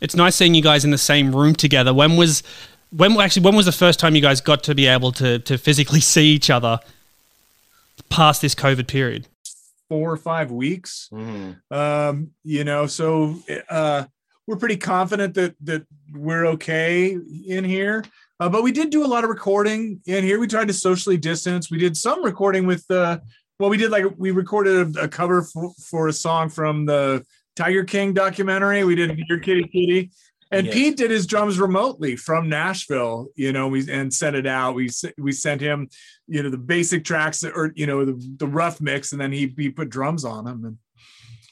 It's 0.00 0.14
nice 0.14 0.36
seeing 0.36 0.54
you 0.54 0.62
guys 0.62 0.84
in 0.84 0.90
the 0.92 0.98
same 0.98 1.34
room 1.34 1.54
together. 1.54 1.92
When 1.92 2.16
was 2.16 2.42
when 2.90 3.20
actually 3.20 3.42
when 3.42 3.56
was 3.56 3.66
the 3.66 3.72
first 3.72 3.98
time 3.98 4.14
you 4.14 4.22
guys 4.22 4.40
got 4.40 4.62
to 4.64 4.74
be 4.74 4.86
able 4.86 5.12
to 5.12 5.38
to 5.40 5.58
physically 5.58 6.00
see 6.14 6.26
each 6.26 6.50
other 6.50 6.78
past 8.08 8.42
this 8.42 8.54
COVID 8.54 8.86
period? 8.86 9.26
four 9.88 10.12
or 10.12 10.18
five 10.18 10.50
weeks 10.50 11.08
mhm. 11.10 11.56
um 11.70 12.30
you 12.44 12.62
know 12.62 12.86
so 12.86 13.34
uh 13.70 14.04
we're 14.48 14.56
pretty 14.56 14.78
confident 14.78 15.34
that 15.34 15.54
that 15.62 15.86
we're 16.12 16.46
okay 16.46 17.16
in 17.46 17.62
here 17.64 18.02
uh, 18.40 18.48
but 18.48 18.62
we 18.62 18.72
did 18.72 18.88
do 18.90 19.04
a 19.04 19.06
lot 19.06 19.22
of 19.22 19.30
recording 19.30 20.00
in 20.06 20.24
here 20.24 20.40
we 20.40 20.46
tried 20.48 20.66
to 20.66 20.74
socially 20.74 21.18
distance 21.18 21.70
we 21.70 21.78
did 21.78 21.96
some 21.96 22.24
recording 22.24 22.66
with 22.66 22.84
uh 22.90 23.18
well 23.60 23.68
we 23.68 23.76
did 23.76 23.90
like 23.90 24.04
we 24.16 24.30
recorded 24.30 24.96
a, 24.96 25.02
a 25.02 25.08
cover 25.08 25.42
for, 25.42 25.70
for 25.74 26.08
a 26.08 26.12
song 26.12 26.48
from 26.48 26.86
the 26.86 27.22
tiger 27.54 27.84
king 27.84 28.14
documentary 28.14 28.82
we 28.84 28.94
did 28.94 29.16
your 29.28 29.38
kitty 29.38 29.64
kitty 29.64 30.10
and 30.50 30.64
Yes. 30.64 30.74
pete 30.74 30.96
did 30.96 31.10
his 31.10 31.26
drums 31.26 31.60
remotely 31.60 32.16
from 32.16 32.48
nashville 32.48 33.28
you 33.36 33.52
know 33.52 33.68
we 33.68 33.88
and 33.90 34.12
sent 34.14 34.34
it 34.34 34.46
out 34.46 34.74
we 34.74 34.88
we 35.18 35.30
sent 35.30 35.60
him 35.60 35.90
you 36.26 36.42
know 36.42 36.48
the 36.48 36.56
basic 36.56 37.04
tracks 37.04 37.44
or 37.44 37.72
you 37.76 37.86
know 37.86 38.06
the, 38.06 38.34
the 38.38 38.46
rough 38.46 38.80
mix 38.80 39.12
and 39.12 39.20
then 39.20 39.30
he 39.30 39.52
he 39.58 39.68
put 39.68 39.90
drums 39.90 40.24
on 40.24 40.46
them 40.46 40.64
and 40.64 40.78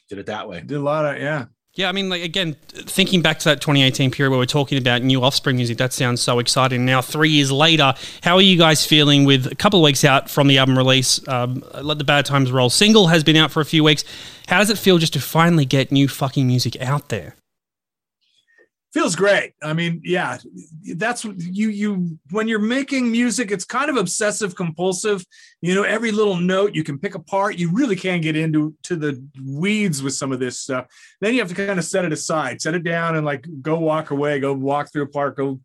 did 0.08 0.18
it 0.18 0.26
that 0.26 0.48
way. 0.48 0.60
did 0.60 0.76
a 0.76 0.80
lot 0.80 1.04
of 1.04 1.20
yeah. 1.20 1.46
Yeah, 1.76 1.90
I 1.90 1.92
mean, 1.92 2.08
like 2.08 2.22
again, 2.22 2.56
thinking 2.68 3.20
back 3.20 3.38
to 3.40 3.44
that 3.50 3.60
2018 3.60 4.10
period 4.10 4.30
where 4.30 4.38
we're 4.38 4.46
talking 4.46 4.78
about 4.78 5.02
new 5.02 5.22
Offspring 5.22 5.56
music, 5.56 5.76
that 5.76 5.92
sounds 5.92 6.22
so 6.22 6.38
exciting. 6.38 6.86
Now, 6.86 7.02
three 7.02 7.28
years 7.28 7.52
later, 7.52 7.92
how 8.22 8.36
are 8.36 8.42
you 8.42 8.56
guys 8.56 8.86
feeling 8.86 9.26
with 9.26 9.46
a 9.46 9.54
couple 9.54 9.80
of 9.80 9.84
weeks 9.84 10.02
out 10.02 10.30
from 10.30 10.48
the 10.48 10.56
album 10.56 10.78
release? 10.78 11.20
Um, 11.28 11.62
Let 11.82 11.98
the 11.98 12.04
Bad 12.04 12.24
Times 12.24 12.50
Roll 12.50 12.70
single 12.70 13.08
has 13.08 13.22
been 13.22 13.36
out 13.36 13.50
for 13.50 13.60
a 13.60 13.66
few 13.66 13.84
weeks. 13.84 14.04
How 14.48 14.58
does 14.58 14.70
it 14.70 14.78
feel 14.78 14.96
just 14.96 15.12
to 15.12 15.20
finally 15.20 15.66
get 15.66 15.92
new 15.92 16.08
fucking 16.08 16.46
music 16.46 16.80
out 16.80 17.10
there? 17.10 17.36
Feels 18.92 19.14
great. 19.14 19.52
I 19.62 19.74
mean, 19.74 20.00
yeah, 20.04 20.38
that's 20.94 21.24
you 21.24 21.68
you 21.68 22.18
when 22.30 22.48
you're 22.48 22.58
making 22.58 23.10
music, 23.12 23.50
it's 23.50 23.64
kind 23.64 23.90
of 23.90 23.96
obsessive 23.96 24.54
compulsive. 24.56 25.22
You 25.60 25.74
know, 25.74 25.82
every 25.82 26.12
little 26.12 26.36
note 26.36 26.74
you 26.74 26.82
can 26.82 26.98
pick 26.98 27.14
apart. 27.14 27.58
You 27.58 27.70
really 27.72 27.96
can 27.96 28.22
get 28.22 28.36
into 28.36 28.74
to 28.84 28.96
the 28.96 29.22
weeds 29.44 30.02
with 30.02 30.14
some 30.14 30.32
of 30.32 30.40
this 30.40 30.60
stuff. 30.60 30.86
Then 31.20 31.34
you 31.34 31.40
have 31.40 31.48
to 31.50 31.54
kind 31.54 31.78
of 31.78 31.84
set 31.84 32.06
it 32.06 32.12
aside, 32.12 32.62
set 32.62 32.74
it 32.74 32.84
down, 32.84 33.16
and 33.16 33.26
like 33.26 33.46
go 33.60 33.78
walk 33.78 34.12
away, 34.12 34.40
go 34.40 34.54
walk 34.54 34.90
through 34.90 35.02
a 35.02 35.08
park, 35.08 35.36
go 35.36 35.60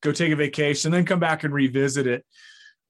go 0.00 0.10
take 0.10 0.32
a 0.32 0.36
vacation, 0.36 0.90
then 0.90 1.04
come 1.04 1.20
back 1.20 1.44
and 1.44 1.54
revisit 1.54 2.08
it. 2.08 2.24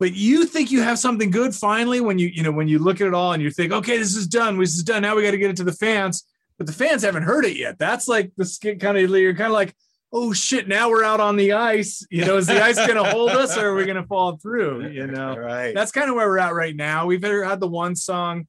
but 0.01 0.15
you 0.15 0.47
think 0.47 0.71
you 0.71 0.81
have 0.83 0.99
something 0.99 1.31
good 1.31 1.55
finally 1.55 2.01
when 2.01 2.19
you 2.19 2.29
you 2.29 2.43
know 2.43 2.53
when 2.53 2.69
you 2.69 2.79
look 2.79 3.01
at 3.01 3.07
it 3.07 3.15
all 3.15 3.33
and 3.35 3.43
you 3.43 3.51
think 3.51 3.73
okay 3.73 3.99
this 3.99 4.17
is 4.17 4.27
done 4.27 4.59
this 4.59 4.75
is 4.75 4.83
done 4.83 5.03
now 5.03 5.15
we 5.15 5.23
got 5.23 5.33
to 5.33 5.39
get 5.39 5.51
it 5.51 5.57
to 5.57 5.65
the 5.65 5.73
fans 5.73 6.25
but 6.59 6.67
the 6.67 6.73
fans 6.73 7.03
haven't 7.03 7.25
heard 7.25 7.45
it 7.45 7.57
yet. 7.57 7.79
That's 7.79 8.09
like 8.09 8.33
the 8.37 8.77
kind 8.81 8.99
of 8.99 9.11
you're 9.11 9.35
kind 9.35 9.49
of 9.49 9.55
like 9.55 9.75
oh 10.13 10.33
shit 10.33 10.69
now 10.69 10.91
we're 10.91 11.05
out 11.05 11.21
on 11.21 11.37
the 11.37 11.53
ice. 11.53 12.07
You 12.11 12.25
know 12.25 12.37
is 12.37 12.47
the 12.47 12.63
ice 12.63 12.77
going 12.77 13.03
to 13.03 13.05
hold 13.05 13.31
us 13.31 13.57
or 13.57 13.69
are 13.69 13.75
we 13.75 13.85
going 13.85 13.97
to 13.97 14.07
fall 14.07 14.37
through 14.37 14.89
you 14.89 15.07
know? 15.07 15.37
Right. 15.43 15.75
that's 15.75 15.93
kind 15.93 16.09
of 16.09 16.17
where 16.17 16.29
we're 16.29 16.39
at 16.39 16.55
right 16.55 16.77
now. 16.77 17.07
We've 17.07 17.23
had 17.23 17.61
the 17.61 17.69
one 17.69 17.97
song 17.97 18.47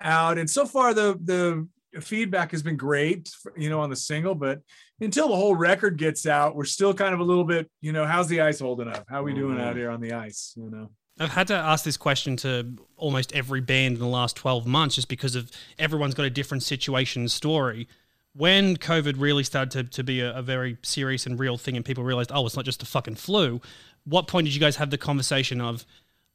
out 0.00 0.38
and 0.38 0.50
so 0.50 0.66
far 0.66 0.92
the 0.92 1.18
the 1.22 1.66
feedback 2.00 2.50
has 2.50 2.62
been 2.62 2.76
great 2.76 3.30
you 3.56 3.70
know 3.70 3.80
on 3.80 3.88
the 3.88 3.96
single 3.96 4.34
but 4.34 4.60
until 5.00 5.28
the 5.28 5.36
whole 5.36 5.54
record 5.54 5.96
gets 5.96 6.26
out 6.26 6.56
we're 6.56 6.64
still 6.64 6.92
kind 6.92 7.14
of 7.14 7.20
a 7.20 7.24
little 7.24 7.44
bit 7.44 7.70
you 7.80 7.92
know 7.92 8.04
how's 8.04 8.28
the 8.28 8.40
ice 8.40 8.60
holding 8.60 8.88
up? 8.88 9.04
How 9.08 9.20
are 9.20 9.24
we 9.24 9.32
doing 9.32 9.56
mm-hmm. 9.56 9.68
out 9.68 9.76
here 9.76 9.90
on 9.90 10.00
the 10.00 10.12
ice 10.12 10.52
you 10.56 10.70
know 10.70 10.90
I've 11.18 11.30
had 11.30 11.46
to 11.48 11.54
ask 11.54 11.84
this 11.84 11.96
question 11.96 12.36
to 12.38 12.76
almost 12.96 13.32
every 13.32 13.60
band 13.60 13.94
in 13.94 14.00
the 14.00 14.08
last 14.08 14.34
12 14.36 14.66
months 14.66 14.96
just 14.96 15.08
because 15.08 15.36
of 15.36 15.50
everyone's 15.78 16.14
got 16.14 16.26
a 16.26 16.30
different 16.30 16.62
situation 16.64 17.22
and 17.22 17.30
story. 17.30 17.86
When 18.32 18.76
COVID 18.76 19.14
really 19.18 19.44
started 19.44 19.70
to, 19.70 19.84
to 19.96 20.02
be 20.02 20.20
a, 20.20 20.34
a 20.36 20.42
very 20.42 20.76
serious 20.82 21.24
and 21.24 21.38
real 21.38 21.56
thing 21.56 21.76
and 21.76 21.84
people 21.84 22.02
realized, 22.02 22.32
oh, 22.34 22.44
it's 22.46 22.56
not 22.56 22.64
just 22.64 22.80
the 22.80 22.86
fucking 22.86 23.14
flu, 23.14 23.60
what 24.04 24.26
point 24.26 24.46
did 24.46 24.54
you 24.54 24.60
guys 24.60 24.76
have 24.76 24.90
the 24.90 24.98
conversation 24.98 25.60
of, 25.60 25.86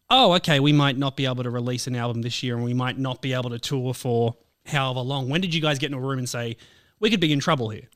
oh, 0.09 0.33
okay, 0.35 0.61
we 0.61 0.71
might 0.71 0.97
not 0.97 1.17
be 1.17 1.25
able 1.25 1.43
to 1.43 1.49
release 1.49 1.85
an 1.85 1.95
album 1.97 2.21
this 2.21 2.41
year 2.41 2.55
and 2.55 2.63
we 2.63 2.73
might 2.73 2.97
not 2.97 3.21
be 3.21 3.33
able 3.33 3.49
to 3.49 3.59
tour 3.59 3.93
for 3.93 4.37
however 4.65 5.01
long? 5.01 5.27
When 5.27 5.41
did 5.41 5.53
you 5.53 5.61
guys 5.61 5.77
get 5.77 5.91
in 5.91 5.97
a 5.97 5.99
room 5.99 6.19
and 6.19 6.29
say, 6.29 6.55
we 7.01 7.09
could 7.09 7.19
be 7.19 7.33
in 7.33 7.41
trouble 7.41 7.69
here? 7.69 7.89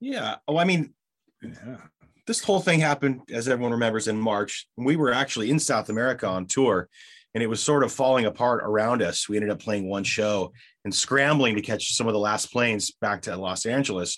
Yeah. 0.00 0.36
Oh, 0.48 0.56
I 0.56 0.64
mean, 0.64 0.94
yeah 1.42 1.76
this 2.26 2.42
whole 2.42 2.60
thing 2.60 2.80
happened, 2.80 3.22
as 3.30 3.48
everyone 3.48 3.72
remembers, 3.72 4.08
in 4.08 4.18
March. 4.18 4.66
We 4.76 4.96
were 4.96 5.12
actually 5.12 5.50
in 5.50 5.58
South 5.58 5.88
America 5.88 6.26
on 6.26 6.46
tour, 6.46 6.88
and 7.34 7.42
it 7.42 7.48
was 7.48 7.62
sort 7.62 7.82
of 7.82 7.92
falling 7.92 8.26
apart 8.26 8.62
around 8.62 9.02
us. 9.02 9.28
We 9.28 9.36
ended 9.36 9.50
up 9.50 9.60
playing 9.60 9.88
one 9.88 10.04
show 10.04 10.52
and 10.84 10.94
scrambling 10.94 11.56
to 11.56 11.62
catch 11.62 11.94
some 11.94 12.06
of 12.06 12.12
the 12.12 12.18
last 12.18 12.52
planes 12.52 12.92
back 13.00 13.22
to 13.22 13.36
Los 13.36 13.66
Angeles. 13.66 14.16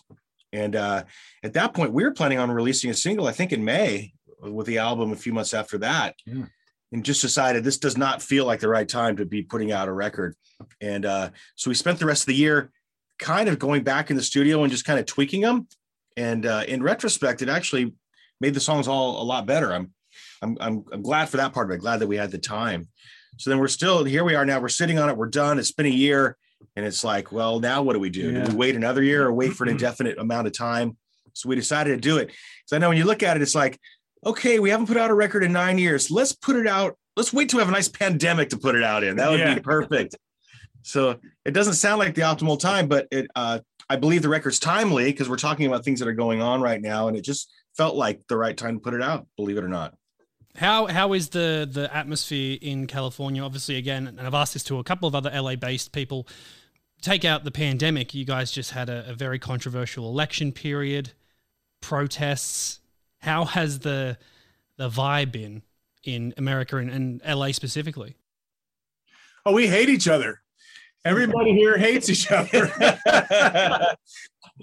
And 0.53 0.77
uh, 0.77 1.05
at 1.43 1.55
that 1.55 1.75
point, 1.75 1.93
we 1.93 2.05
were 2.05 2.13
planning 2.13 2.39
on 2.39 2.51
releasing 2.51 2.91
a 2.91 2.95
single, 2.95 3.27
I 3.27 3.33
think 3.33 3.53
in 3.53 3.65
May, 3.65 4.13
with 4.41 4.67
the 4.67 4.79
album 4.79 5.13
a 5.13 5.17
few 5.17 5.33
months 5.33 5.55
after 5.55 5.79
that. 5.79 6.17
Yeah. 6.27 6.45
And 6.93 7.05
just 7.05 7.23
decided 7.23 7.65
this 7.65 7.79
does 7.79 7.97
not 7.97 8.23
feel 8.23 8.45
like 8.45 8.61
the 8.61 8.69
right 8.69 8.89
time 8.89 9.17
to 9.17 9.25
be 9.25 9.43
putting 9.43 9.73
out 9.73 9.89
a 9.89 9.93
record. 9.93 10.37
And 10.81 11.05
uh, 11.05 11.31
so 11.57 11.71
we 11.71 11.75
spent 11.75 11.99
the 11.99 12.07
rest 12.07 12.23
of 12.23 12.27
the 12.27 12.37
year 12.37 12.71
kind 13.19 13.49
of 13.49 13.59
going 13.59 13.83
back 13.83 14.11
in 14.11 14.17
the 14.17 14.23
studio 14.23 14.63
and 14.63 14.71
just 14.71 14.85
kind 14.85 15.01
of 15.01 15.07
tweaking 15.07 15.41
them 15.41 15.67
and 16.17 16.47
uh, 16.47 16.65
in 16.67 16.83
retrospect, 16.83 17.43
it 17.43 17.49
actually 17.49 17.95
made 18.41 18.55
the 18.55 18.61
songs 18.61 18.89
all 18.89 19.23
a 19.23 19.25
lot 19.25 19.47
better. 19.47 19.73
I'm, 19.73 19.93
I'm, 20.43 20.57
I'm, 20.61 20.85
I'm 20.93 21.03
glad 21.03 21.29
for 21.29 21.37
that 21.39 21.53
part 21.53 21.71
of 21.71 21.75
it. 21.75 21.79
Glad 21.81 21.99
that 21.99 22.07
we 22.07 22.17
had 22.17 22.31
the 22.31 22.39
time. 22.39 22.89
So 23.39 23.51
then 23.51 23.59
we're 23.59 23.69
still 23.69 24.05
here. 24.05 24.23
We 24.25 24.35
are 24.35 24.45
now. 24.47 24.61
We're 24.61 24.69
sitting 24.69 24.99
on 24.99 25.09
it. 25.09 25.17
We're 25.17 25.27
done. 25.27 25.59
It's 25.59 25.73
been 25.73 25.87
a 25.87 25.89
year, 25.89 26.37
and 26.77 26.87
it's 26.87 27.03
like, 27.03 27.33
well, 27.33 27.59
now 27.59 27.83
what 27.83 27.95
do 27.95 27.99
we 27.99 28.11
do? 28.11 28.31
Yeah. 28.33 28.45
Do 28.45 28.53
we 28.53 28.57
wait 28.57 28.77
another 28.77 29.03
year 29.03 29.25
or 29.27 29.33
wait 29.33 29.55
for 29.55 29.65
an 29.65 29.71
indefinite 29.77 30.19
amount 30.19 30.47
of 30.47 30.53
time? 30.53 30.97
So 31.33 31.49
we 31.49 31.57
decided 31.57 31.91
to 31.97 32.01
do 32.01 32.19
it. 32.19 32.31
So 32.67 32.77
I 32.77 32.79
know 32.79 32.89
when 32.91 32.99
you 32.99 33.05
look 33.05 33.25
at 33.25 33.37
it, 33.37 33.43
it's 33.43 33.57
like, 33.57 33.81
okay, 34.25 34.61
we 34.61 34.71
haven't 34.71 34.87
put 34.87 34.97
out 34.97 35.11
a 35.11 35.15
record 35.15 35.43
in 35.43 35.53
nine 35.53 35.79
years. 35.79 36.11
Let's 36.13 36.33
put 36.33 36.55
it 36.55 36.69
out. 36.69 36.97
Let's 37.17 37.33
wait 37.33 37.49
to 37.51 37.59
have 37.59 37.69
a 37.69 37.73
nice 37.73 37.89
pandemic 37.89 38.51
to 38.51 38.57
put 38.57 38.77
it 38.77 38.85
out 38.85 39.03
in. 39.03 39.17
That 39.17 39.31
would 39.31 39.41
Yeah. 39.41 39.55
be 39.55 39.61
perfect. 39.61 40.17
So 40.83 41.19
it 41.45 41.53
doesn't 41.53 41.75
sound 41.75 41.99
like 41.99 42.15
the 42.15 42.23
optimal 42.23 42.61
time, 42.61 42.87
but 42.89 43.09
it 43.11 43.27
uh, 43.35 43.59
I 43.89 43.97
believe 43.97 44.23
the 44.23 44.29
record's 44.29 44.59
timely 44.59 45.07
because 45.07 45.29
we're 45.29 45.37
talking 45.37 45.67
about 45.67 45.85
things 45.85 46.01
that 46.01 46.09
are 46.09 46.15
going 46.15 46.41
on 46.41 46.61
right 46.61 46.81
now, 46.81 47.09
and 47.09 47.17
it 47.17 47.23
just 47.23 47.51
felt 47.77 47.97
like 47.97 48.23
the 48.29 48.37
right 48.37 48.57
time 48.57 48.77
to 48.77 48.81
put 48.81 48.95
it 48.95 49.03
out. 49.03 49.27
Believe 49.37 49.59
it 49.59 49.65
or 49.65 49.69
not. 49.69 49.95
How 50.57 50.87
how 50.87 51.13
is 51.13 51.31
the 51.31 51.69
the 51.71 51.95
atmosphere 51.95 52.59
in 52.61 52.87
California? 52.87 53.43
Obviously, 53.43 53.77
again, 53.77 54.07
and 54.07 54.21
I've 54.21 54.35
asked 54.35 54.55
this 54.55 54.65
to 54.65 54.79
a 54.79 54.85
couple 54.85 55.09
of 55.09 55.15
other 55.15 55.31
LA 55.31 55.57
based 55.57 55.93
people. 55.93 56.27
Take 57.03 57.25
out 57.25 57.45
the 57.45 57.51
pandemic, 57.51 58.15
you 58.15 58.25
guys 58.25 58.51
just 58.51 58.71
had 58.71 58.89
a, 58.89 59.11
a 59.11 59.15
very 59.15 59.39
controversial 59.39 60.09
election 60.09 60.53
period, 60.53 61.13
protests. 61.83 62.81
How 63.21 63.45
has 63.45 63.81
the 63.81 64.17
the 64.77 64.89
vibe 64.89 65.33
been 65.33 65.63
in 66.05 66.33
America 66.37 66.77
and, 66.77 66.91
and 66.91 67.23
LA 67.27 67.53
specifically? 67.53 68.17
oh 69.47 69.53
we 69.53 69.67
hate 69.67 69.89
each 69.89 70.09
other 70.09 70.41
everybody 71.05 71.53
here 71.53 71.77
hates 71.77 72.09
each 72.09 72.31
other 72.31 72.71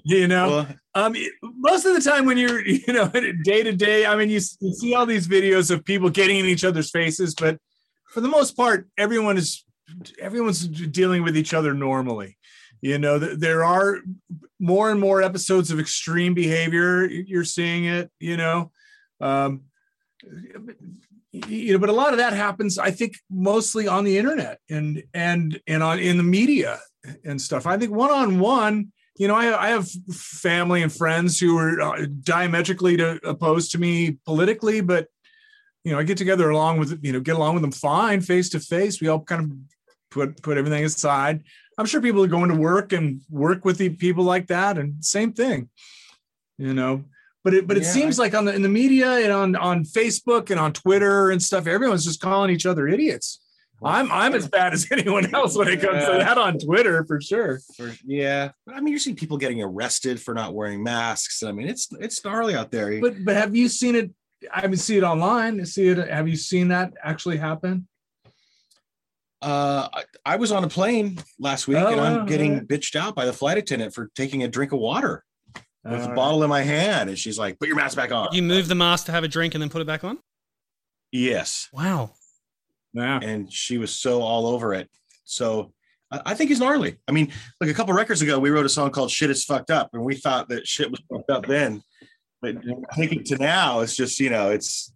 you 0.03 0.27
know 0.27 0.48
Well, 0.50 0.67
Um, 0.93 1.15
most 1.41 1.86
of 1.86 1.93
the 1.95 2.01
time 2.01 2.25
when 2.25 2.38
you're, 2.38 2.62
you 2.65 2.93
know, 2.93 3.07
day 3.43 3.63
to 3.63 3.71
day, 3.71 4.05
I 4.05 4.15
mean, 4.15 4.29
you, 4.29 4.41
you 4.60 4.74
see 4.74 4.93
all 4.93 5.05
these 5.05 5.27
videos 5.27 5.71
of 5.71 5.86
people 5.86 6.10
getting 6.10 6.39
in 6.39 6.45
each 6.45 6.65
other's 6.65 6.89
faces, 6.91 7.33
but 7.33 7.57
for 8.10 8.19
the 8.21 8.27
most 8.27 8.57
part, 8.57 8.88
everyone 8.98 9.38
is, 9.38 9.63
everyone's 10.19 10.67
dealing 10.67 11.24
with 11.24 11.38
each 11.38 11.53
other 11.53 11.74
normally. 11.74 12.38
You 12.81 12.98
know, 12.98 13.19
th- 13.19 13.38
there 13.39 13.63
are 13.63 14.00
more 14.60 14.91
and 14.91 15.00
more 15.00 15.21
episodes 15.21 15.71
of 15.71 15.79
extreme 15.79 16.33
behavior. 16.33 17.05
You're 17.05 17.45
seeing 17.45 17.86
it, 17.86 18.12
you 18.19 18.36
know, 18.36 18.71
um, 19.21 19.62
you 21.31 21.73
know, 21.73 21.79
but 21.79 21.89
a 21.89 21.93
lot 21.93 22.11
of 22.11 22.17
that 22.17 22.33
happens, 22.33 22.77
I 22.77 22.91
think, 22.91 23.15
mostly 23.29 23.88
on 23.88 24.03
the 24.03 24.17
internet 24.17 24.59
and 24.69 25.03
and 25.13 25.59
and 25.67 25.81
on 25.81 26.00
in 26.00 26.17
the 26.17 26.23
media 26.23 26.79
and 27.23 27.41
stuff. 27.41 27.65
I 27.65 27.77
think 27.77 27.91
one 27.91 28.11
on 28.11 28.39
one 28.39 28.91
you 29.17 29.27
know, 29.27 29.35
I, 29.35 29.67
I 29.67 29.69
have 29.69 29.88
family 30.11 30.81
and 30.81 30.91
friends 30.91 31.39
who 31.39 31.57
are 31.57 31.79
uh, 31.79 32.05
diametrically 32.23 32.97
to, 32.97 33.19
opposed 33.23 33.71
to 33.71 33.77
me 33.77 34.17
politically, 34.25 34.81
but 34.81 35.07
you 35.83 35.91
know, 35.91 36.00
I 36.00 36.03
get 36.03 36.17
together 36.17 36.50
along 36.50 36.79
with 36.79 37.00
you 37.03 37.11
know, 37.11 37.19
get 37.19 37.35
along 37.35 37.55
with 37.55 37.61
them 37.61 37.71
fine, 37.71 38.21
face 38.21 38.50
to 38.50 38.59
face. 38.59 39.01
We 39.01 39.09
all 39.09 39.21
kind 39.21 39.43
of 39.43 39.51
put 40.09 40.41
put 40.41 40.57
everything 40.57 40.83
aside. 40.85 41.43
I'm 41.77 41.85
sure 41.85 42.01
people 42.01 42.23
are 42.23 42.27
going 42.27 42.50
to 42.50 42.55
work 42.55 42.93
and 42.93 43.21
work 43.29 43.65
with 43.65 43.77
the 43.77 43.89
people 43.89 44.23
like 44.23 44.47
that, 44.47 44.77
and 44.77 45.03
same 45.03 45.33
thing, 45.33 45.69
you 46.57 46.73
know. 46.73 47.03
But 47.43 47.53
it 47.55 47.67
but 47.67 47.77
it 47.77 47.83
Yeah, 47.83 47.89
seems 47.89 48.19
like 48.19 48.33
on 48.36 48.45
the 48.45 48.53
in 48.53 48.62
the 48.62 48.69
media 48.69 49.10
and 49.19 49.31
on 49.31 49.55
on 49.55 49.83
Facebook 49.83 50.50
and 50.51 50.60
on 50.60 50.74
Twitter 50.74 51.31
and 51.31 51.41
stuff, 51.41 51.65
everyone's 51.67 52.05
just 52.05 52.21
calling 52.21 52.51
each 52.51 52.65
other 52.65 52.88
idiots. 52.88 53.39
I'm 53.83 54.12
I'm 54.12 54.36
as 54.36 54.48
bad 54.48 54.74
as 54.74 54.88
anyone 54.91 55.33
else 55.33 55.57
when 55.57 55.67
it 55.67 55.81
comes 55.81 56.05
to 56.05 56.12
that 56.12 56.38
on 56.38 56.60
Twitter 56.60 57.03
for 57.05 57.19
sure. 57.19 57.60
for, 57.75 57.91
yeah, 58.05 58.51
but 58.65 58.75
I 58.75 58.79
mean, 58.79 58.91
you're 58.93 59.00
seeing 59.00 59.15
people 59.15 59.38
getting 59.38 59.62
arrested 59.63 60.21
for 60.21 60.36
not 60.36 60.53
wearing 60.53 60.83
masks. 60.83 61.41
I 61.41 61.51
mean, 61.51 61.67
it's 61.67 61.88
it's 62.00 62.24
gnarly 62.24 62.53
out 62.53 62.69
there. 62.69 63.01
But 63.01 63.25
but 63.25 63.36
have 63.36 63.55
you 63.55 63.67
seen 63.69 63.95
it? 63.95 64.12
I 64.53 64.62
haven't 64.62 64.77
seen 64.77 64.98
it 64.98 65.03
online. 65.03 65.65
See 65.65 65.88
it? 65.88 65.98
Have 65.98 66.27
you 66.27 66.36
seen 66.36 66.67
that 66.67 66.93
actually 67.03 67.38
happen? 67.38 67.88
uh, 69.41 69.88
I, 69.91 70.03
I 70.25 70.36
was 70.36 70.51
on 70.51 70.63
a 70.63 70.67
plane 70.69 71.17
last 71.39 71.67
week, 71.67 71.77
Oh, 71.77 71.88
and 71.88 72.00
I'm 72.00 72.17
wow, 72.19 72.25
getting 72.25 72.51
alright. 72.51 72.67
bitched 72.67 72.95
out 72.95 73.15
by 73.15 73.25
the 73.25 73.33
flight 73.33 73.57
attendant 73.57 73.93
for 73.95 74.12
taking 74.15 74.43
a 74.43 74.48
drink 74.48 74.71
of 74.71 74.79
water 74.79 75.24
with 75.83 76.01
a 76.01 76.11
Uh, 76.11 76.15
bottle 76.15 76.43
in 76.43 76.50
my 76.50 76.61
hand, 76.61 77.09
and 77.09 77.17
she's 77.17 77.38
like, 77.39 77.57
"Put 77.59 77.67
your 77.67 77.77
mask 77.77 77.95
back 77.97 78.11
on." 78.11 78.29
You 78.33 78.41
move 78.43 78.67
the 78.67 78.75
mask 78.75 79.05
to 79.07 79.11
have 79.11 79.23
a 79.23 79.27
drink 79.27 79.55
and 79.55 79.61
then 79.61 79.69
put 79.69 79.81
it 79.81 79.88
back 79.88 80.03
on. 80.03 80.19
yes, 81.11 81.67
Wow. 81.73 82.13
Wow. 82.93 83.19
and 83.21 83.51
she 83.51 83.77
was 83.77 83.93
so 83.97 84.21
all 84.21 84.47
over 84.47 84.73
it. 84.73 84.89
So 85.23 85.73
I, 86.11 86.21
I 86.27 86.33
think 86.35 86.50
he's 86.50 86.59
gnarly. 86.59 86.97
I 87.07 87.11
mean, 87.11 87.31
like 87.59 87.69
a 87.69 87.73
couple 87.73 87.93
records 87.93 88.21
ago, 88.21 88.38
we 88.39 88.50
wrote 88.50 88.65
a 88.65 88.69
song 88.69 88.91
called 88.91 89.11
"Shit 89.11 89.29
Is 89.29 89.43
Fucked 89.45 89.71
Up," 89.71 89.89
and 89.93 90.03
we 90.03 90.15
thought 90.15 90.50
that 90.50 90.67
shit 90.67 90.91
was 90.91 91.01
fucked 91.09 91.29
up 91.29 91.45
then. 91.47 91.81
But 92.41 92.55
thinking 92.95 93.23
to 93.25 93.38
now, 93.38 93.79
it's 93.81 93.95
just 93.95 94.19
you 94.19 94.29
know, 94.29 94.50
it's 94.51 94.91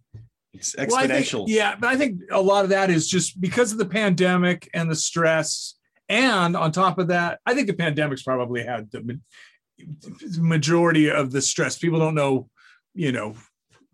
it's 0.52 0.74
Well, 0.76 0.86
think- 1.00 1.12
exponential. 1.12 1.44
yeah, 1.48 1.76
but 1.78 1.88
I 1.88 1.96
think 1.96 2.20
a 2.30 2.40
lot 2.40 2.64
of 2.64 2.70
that 2.70 2.90
is 2.90 3.08
just 3.08 3.40
because 3.40 3.72
of 3.72 3.78
the 3.78 3.86
pandemic 3.86 4.68
and 4.74 4.90
the 4.90 4.94
stress, 4.96 5.74
and 6.08 6.56
on 6.56 6.72
top 6.72 6.98
of 6.98 7.08
that, 7.08 7.40
I 7.46 7.54
think 7.54 7.66
the 7.66 7.74
pandemic's 7.74 8.22
probably 8.22 8.62
had 8.64 8.90
the 8.90 9.02
ma- 9.02 9.14
majority 10.38 11.10
of 11.10 11.32
the 11.32 11.42
stress. 11.42 11.78
People 11.78 11.98
don't 11.98 12.14
know, 12.14 12.48
you 12.94 13.12
know, 13.12 13.34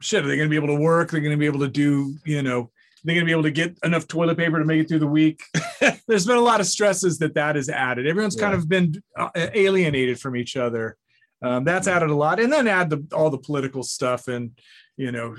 shit. 0.01 0.25
Are 0.25 0.29
they 0.29 0.37
going 0.37 0.49
to 0.49 0.51
be 0.51 0.57
able 0.57 0.75
to 0.75 0.81
work? 0.81 1.11
They're 1.11 1.21
going 1.21 1.33
to 1.33 1.39
be 1.39 1.47
able 1.47 1.61
to 1.61 1.69
do, 1.69 2.15
you 2.25 2.43
know, 2.43 2.71
they're 3.05 3.15
going 3.15 3.25
to 3.25 3.29
be 3.29 3.33
able 3.33 3.43
to 3.43 3.51
get 3.51 3.77
enough 3.83 4.07
toilet 4.07 4.37
paper 4.37 4.59
to 4.59 4.65
make 4.65 4.81
it 4.81 4.89
through 4.89 5.01
the 5.01 5.07
week. 5.07 5.43
There's 6.07 6.27
been 6.27 6.37
a 6.37 6.41
lot 6.41 6.61
of 6.61 6.67
stresses 6.67 7.19
that 7.19 7.35
that 7.35 7.57
has 7.57 7.69
added. 7.69 8.07
Everyone's 8.07 8.37
kind 8.37 8.55
of 8.55 8.69
been 8.69 9.03
uh, 9.17 9.31
alienated 9.35 10.21
from 10.21 10.37
each 10.37 10.57
other. 10.57 10.97
Um, 11.43 11.65
that's 11.65 11.89
added 11.89 12.11
a 12.11 12.15
lot, 12.15 12.39
and 12.39 12.53
then 12.53 12.69
add 12.69 12.89
the, 12.91 13.05
all 13.13 13.29
the 13.29 13.39
political 13.39 13.83
stuff 13.83 14.29
and 14.29 14.53
you 14.97 15.11
know 15.11 15.35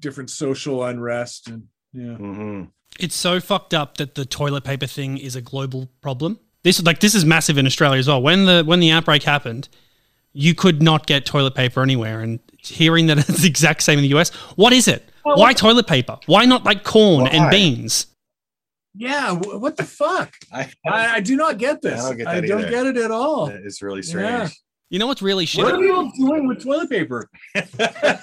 different 0.00 0.30
social 0.30 0.82
unrest 0.82 1.48
and 1.48 1.68
yeah. 1.92 2.16
Mhm. 2.16 2.70
It's 2.98 3.14
so 3.14 3.38
fucked 3.40 3.72
up 3.72 3.96
that 3.98 4.16
the 4.16 4.24
toilet 4.24 4.64
paper 4.64 4.86
thing 4.86 5.16
is 5.16 5.36
a 5.36 5.40
global 5.40 5.88
problem. 6.00 6.40
This 6.64 6.82
like 6.82 6.98
this 7.00 7.14
is 7.14 7.24
massive 7.24 7.56
in 7.56 7.66
Australia 7.66 8.00
as 8.00 8.08
well. 8.08 8.20
When 8.20 8.46
the 8.46 8.64
when 8.64 8.80
the 8.80 8.90
outbreak 8.90 9.22
happened, 9.22 9.68
you 10.34 10.54
could 10.54 10.82
not 10.82 11.06
get 11.06 11.24
toilet 11.24 11.54
paper 11.54 11.82
anywhere. 11.82 12.20
And 12.20 12.40
hearing 12.58 13.06
that 13.06 13.18
it's 13.18 13.40
the 13.42 13.48
exact 13.48 13.82
same 13.82 13.98
in 13.98 14.02
the 14.02 14.14
US, 14.18 14.30
what 14.56 14.72
is 14.72 14.86
it? 14.88 15.08
Well, 15.24 15.38
Why 15.38 15.54
toilet 15.54 15.86
paper? 15.86 16.18
Why 16.26 16.44
not 16.44 16.64
like 16.64 16.84
corn 16.84 17.26
and 17.28 17.44
Why? 17.44 17.50
beans? 17.50 18.06
Yeah, 18.96 19.32
what 19.32 19.76
the 19.76 19.84
fuck? 19.84 20.32
I, 20.52 20.70
I, 20.86 21.16
I 21.16 21.20
do 21.20 21.36
not 21.36 21.58
get 21.58 21.80
this. 21.82 22.00
I 22.04 22.08
don't 22.08 22.18
get 22.18 22.26
I 22.26 22.40
don't 22.42 22.70
get 22.70 22.86
it 22.86 22.96
at 22.96 23.10
all. 23.10 23.48
it's 23.48 23.80
really 23.80 24.02
Yeah. 24.02 24.46
strange. 24.46 24.60
You 24.90 24.98
know 25.00 25.06
what's 25.08 25.22
really 25.22 25.46
shit? 25.46 25.64
What 25.64 25.74
are 25.74 25.78
people 25.80 26.12
doing 26.16 26.46
with 26.46 26.62
toilet 26.62 26.90
paper? 26.90 27.28
But 27.54 27.72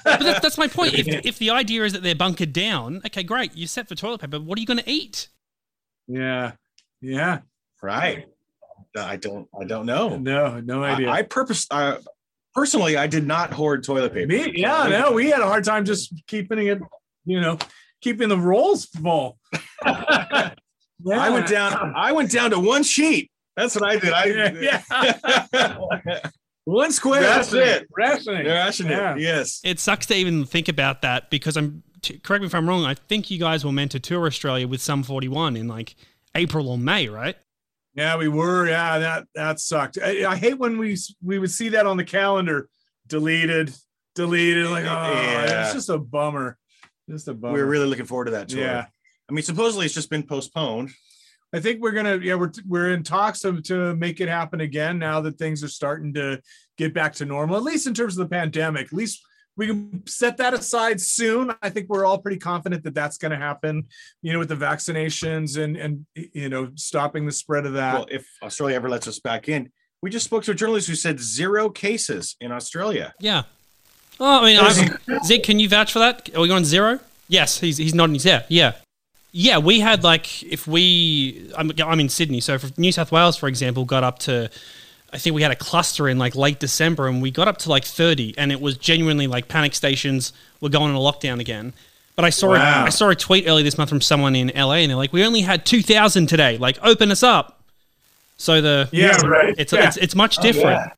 that's, 0.03 0.39
that's 0.39 0.58
my 0.58 0.68
point. 0.68 0.94
If, 0.94 1.08
if 1.25 1.39
the 1.39 1.50
idea 1.50 1.84
is 1.84 1.94
that 1.94 2.03
they're 2.03 2.15
bunkered 2.15 2.53
down, 2.53 3.01
okay, 3.06 3.24
great, 3.24 3.51
you're 3.56 3.68
set 3.68 3.89
for 3.89 3.96
toilet 3.96 4.22
paper. 4.22 4.39
What 4.39 4.58
are 4.58 4.62
you 4.62 4.68
going 4.68 4.77
to 4.80 4.89
eat? 4.89 5.27
Yeah, 6.08 6.51
yeah. 7.01 7.39
right. 7.82 8.25
I 8.98 9.15
don't. 9.15 9.48
I 9.60 9.65
don't 9.65 9.86
know. 9.86 10.17
No, 10.17 10.60
no 10.60 10.83
idea. 10.83 11.10
I, 11.10 11.17
I 11.17 11.21
purpose. 11.24 11.67
Uh, 11.71 11.98
personally, 12.53 12.98
I 12.98 13.07
did 13.07 13.25
not 13.25 13.53
hoard 13.53 13.83
toilet 13.83 14.13
paper. 14.13 14.27
Me, 14.27 14.51
yeah, 14.55 14.88
no, 14.88 15.12
we 15.13 15.29
had 15.29 15.41
a 15.41 15.48
hard 15.48 15.63
time 15.63 15.86
just 15.86 16.13
keeping 16.27 16.67
it, 16.67 16.79
you 17.25 17.39
know, 17.39 17.57
keeping 18.01 18.29
the 18.29 18.38
rolls 18.38 18.86
full. 18.86 19.38
I 19.83 20.51
went 21.29 21.48
down. 21.48 21.93
I 21.95 22.12
went 22.12 22.31
down 22.31 22.51
to 22.51 22.60
one 22.60 22.83
sheet. 22.83 23.31
That's 23.55 23.75
what 23.75 23.83
I 23.83 23.98
did. 23.98 24.13
I 24.13 24.51
Yeah. 24.60 26.29
one 26.65 26.91
square. 26.91 27.21
That's 27.21 27.53
Rationing, 27.53 27.67
it. 27.67 27.88
Rationing. 27.98 28.45
Rationing. 28.45 28.91
Yeah. 28.91 29.15
Yes. 29.17 29.62
It 29.63 29.79
sucks 29.79 30.05
to 30.07 30.15
even 30.15 30.45
think 30.45 30.67
about 30.67 31.01
that 31.01 31.29
because 31.29 31.57
I'm. 31.57 31.83
T- 32.01 32.17
correct 32.17 32.41
me 32.41 32.48
if 32.48 32.55
I'm 32.55 32.67
wrong. 32.67 32.83
I 32.83 32.95
think 32.95 33.29
you 33.29 33.38
guys 33.38 33.63
were 33.63 33.71
meant 33.71 33.91
to 33.91 34.00
tour 34.00 34.25
Australia 34.25 34.67
with 34.67 34.81
Sum 34.81 35.03
41 35.03 35.55
in 35.55 35.67
like 35.67 35.95
April 36.33 36.67
or 36.69 36.77
May, 36.77 37.07
right? 37.07 37.36
Yeah, 37.93 38.17
we 38.17 38.27
were. 38.27 38.67
Yeah, 38.67 39.00
that 39.00 39.27
that 39.36 39.60
sucked. 39.60 39.98
I, 40.01 40.25
I 40.25 40.36
hate 40.36 40.57
when 40.57 40.77
we 40.77 40.98
we 41.21 41.39
would 41.39 41.51
see 41.51 41.69
that 41.69 41.86
on 41.86 41.98
the 41.98 42.05
calendar, 42.05 42.69
deleted, 43.07 43.74
deleted. 44.15 44.67
Like, 44.67 44.86
oh, 44.86 44.88
Yeah. 44.88 45.65
it's 45.65 45.74
just 45.74 45.89
a 45.89 45.98
bummer. 45.98 46.57
Just 47.10 47.27
a 47.27 47.33
bummer. 47.33 47.53
We 47.53 47.62
were 47.62 47.67
really 47.67 47.88
looking 47.88 48.05
forward 48.05 48.25
to 48.25 48.31
that 48.31 48.50
tour. 48.50 48.62
Yeah. 48.62 48.86
I 49.29 49.33
mean, 49.33 49.43
supposedly 49.43 49.86
it's 49.86 49.95
just 49.95 50.10
been 50.10 50.24
postponed. 50.24 50.91
I 51.53 51.60
think 51.60 51.81
we're 51.81 51.91
gonna 51.91 52.17
yeah 52.17 52.36
we're 52.36 52.51
we're 52.65 52.93
in 52.93 53.03
talks 53.03 53.41
to, 53.41 53.62
to 53.63 53.95
make 53.95 54.21
it 54.21 54.29
happen 54.29 54.62
again 54.62 54.98
now 55.00 55.19
that 55.21 55.38
things 55.38 55.63
are 55.63 55.67
starting 55.67 56.13
to 56.13 56.41
get 56.77 56.93
back 56.93 57.13
to 57.15 57.25
normal 57.25 57.57
at 57.57 57.63
least 57.63 57.88
in 57.88 57.93
terms 57.93 58.17
of 58.17 58.29
the 58.29 58.33
pandemic 58.33 58.88
at 58.88 58.93
least 58.93 59.21
we 59.58 59.67
can 59.67 60.05
set 60.08 60.38
that 60.38 60.53
aside 60.53 61.00
soon 61.00 61.53
I 61.62 61.70
think 61.70 61.89
we're 61.89 62.05
all 62.05 62.17
pretty 62.17 62.38
confident 62.38 62.84
that 62.84 62.96
that's 62.96 63.17
going 63.17 63.31
to 63.31 63.38
happen 63.38 63.88
you 64.22 64.34
know 64.34 64.39
with 64.39 64.50
the 64.50 64.55
vaccinations 64.55 65.62
and 65.62 65.77
and 65.77 66.05
you 66.15 66.50
know 66.50 66.70
stopping 66.75 67.25
the 67.25 67.31
spread 67.31 67.65
of 67.65 67.74
that 67.74 67.93
Well, 67.93 68.08
if 68.10 68.27
Australia 68.41 68.75
ever 68.75 68.89
lets 68.89 69.08
us 69.08 69.20
back 69.20 69.50
in, 69.50 69.72
we 70.01 70.10
just 70.10 70.25
spoke 70.25 70.43
to 70.43 70.51
a 70.51 70.55
journalist 70.55 70.88
who 70.88 70.96
said 70.96 71.20
zero 71.20 71.70
cases 71.70 72.36
in 72.41 72.51
Australia. 72.51 73.13
Yeah. 73.20 73.43
Oh, 74.20 74.41
I 74.41 74.46
mean, 74.46 74.60
I'm, 74.60 75.24
Zig, 75.24 75.43
can 75.43 75.60
you 75.60 75.67
vouch 75.67 75.91
for 75.91 76.00
that? 76.00 76.29
Are 76.36 76.41
we 76.41 76.51
on 76.51 76.65
zero? 76.65 77.00
Yes, 77.27 77.60
he's 77.60 77.77
he's 77.77 77.96
nodding 77.96 78.15
his 78.15 78.24
head. 78.24 78.46
Yeah. 78.50 78.74
Yeah, 79.31 79.60
we 79.60 79.79
had 79.79 80.03
like 80.03 80.43
if 80.43 80.67
we 80.67 81.51
I'm, 81.58 81.72
I'm 81.84 82.00
in 82.00 82.10
Sydney, 82.10 82.41
so 82.41 82.58
for 82.60 82.70
New 82.77 82.91
South 82.91 83.12
Wales, 83.12 83.38
for 83.38 83.48
example, 83.48 83.86
got 83.86 84.03
up 84.03 84.20
to 84.20 84.50
I 85.13 85.18
think 85.18 85.36
we 85.36 85.41
had 85.41 85.51
a 85.51 85.56
cluster 85.56 86.08
in 86.08 86.18
like 86.18 86.36
late 86.36 86.60
December, 86.60 87.08
and 87.08 87.22
we 87.22 87.32
got 87.32 87.48
up 87.48 87.58
to 87.60 87.70
like 87.70 87.84
30, 87.84 88.36
and 88.38 88.51
it 88.51 88.62
was 88.62 88.77
genuinely 88.77 89.27
like 89.27 89.48
panic 89.48 89.74
stations 89.75 90.32
were 90.62 90.70
going 90.70 90.89
into 90.96 91.00
lockdown 91.01 91.39
again. 91.39 91.74
But 92.15 92.25
I 92.25 92.30
saw 92.30 92.50
Wow. 92.51 92.84
a, 92.84 92.86
I 92.86 92.89
saw 92.89 93.10
a 93.10 93.15
tweet 93.15 93.48
earlier 93.48 93.63
this 93.63 93.77
month 93.77 93.89
from 93.89 94.01
someone 94.01 94.36
in 94.36 94.51
LA, 94.56 94.75
and 94.75 94.89
they're 94.89 94.98
like, 94.98 95.13
"We 95.13 95.24
only 95.25 95.41
had 95.41 95.65
2,000 95.65 96.27
today. 96.27 96.58
Like, 96.58 96.77
open 96.84 97.12
us 97.12 97.24
up." 97.24 97.62
So 98.38 98.60
the 98.60 98.89
yeah 98.91 99.15
right 99.25 99.53
it's 99.58 99.72
yeah. 99.72 99.88
it's 99.88 99.98
it's 99.98 100.15
much 100.15 100.39
oh, 100.39 100.41
different. 100.41 100.82
The- 100.84 100.91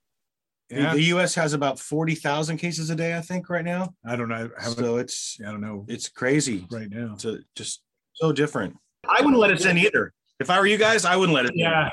yeah. 0.69 0.93
The 0.93 1.03
U.S. 1.03 1.35
has 1.35 1.53
about 1.53 1.77
forty 1.77 2.15
thousand 2.15 2.57
cases 2.57 2.89
a 2.89 2.95
day, 2.95 3.15
I 3.15 3.21
think, 3.21 3.49
right 3.49 3.65
now. 3.65 3.93
I 4.05 4.15
don't 4.15 4.29
know 4.29 4.49
I, 4.57 4.69
So 4.69 4.97
it's 4.97 5.37
I 5.45 5.51
don't 5.51 5.61
know 5.61 5.85
it's 5.87 6.09
crazy. 6.09 6.65
right 6.71 6.89
now 6.89 7.15
To 7.19 7.39
just 7.55 7.81
so 8.13 8.31
different. 8.31 8.75
I 9.07 9.21
wouldn't 9.21 9.39
let 9.39 9.51
us 9.51 9.65
in 9.65 9.77
either. 9.77 10.13
If 10.39 10.49
I 10.49 10.59
were 10.59 10.65
you 10.65 10.77
guys, 10.77 11.05
I 11.05 11.15
wouldn't 11.15 11.35
let 11.35 11.45
it. 11.45 11.51
yeah 11.55 11.91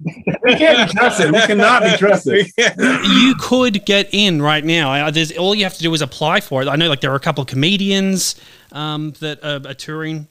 we 0.00 0.54
can't 0.54 0.88
be 0.88 0.94
trusted 0.96 1.32
we 1.32 1.40
cannot 1.40 1.82
be 1.82 1.96
trusted 1.96 2.46
you 2.78 3.34
could 3.40 3.84
get 3.84 4.08
in 4.12 4.40
right 4.40 4.64
now. 4.64 5.10
There's 5.10 5.36
all 5.36 5.54
you 5.54 5.64
have 5.64 5.74
to 5.74 5.82
do 5.82 5.92
is 5.92 6.02
apply 6.02 6.40
for 6.40 6.62
it. 6.62 6.68
I 6.68 6.76
know, 6.76 6.88
like 6.88 7.00
there 7.00 7.10
are 7.12 7.16
a 7.16 7.20
couple 7.20 7.42
of 7.42 7.48
comedians 7.48 8.36
um, 8.72 9.12
that 9.20 9.42
are, 9.44 9.68
are 9.68 9.74
touring. 9.74 10.28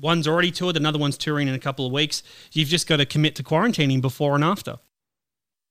One's 0.00 0.26
already 0.26 0.50
toured, 0.50 0.76
another 0.76 0.98
one's 0.98 1.18
touring 1.18 1.48
in 1.48 1.54
a 1.54 1.58
couple 1.58 1.84
of 1.84 1.92
weeks. 1.92 2.22
You've 2.52 2.68
just 2.68 2.86
got 2.86 2.96
to 2.96 3.04
commit 3.06 3.34
to 3.36 3.42
quarantining 3.42 4.00
before 4.00 4.34
and 4.36 4.44
after. 4.44 4.78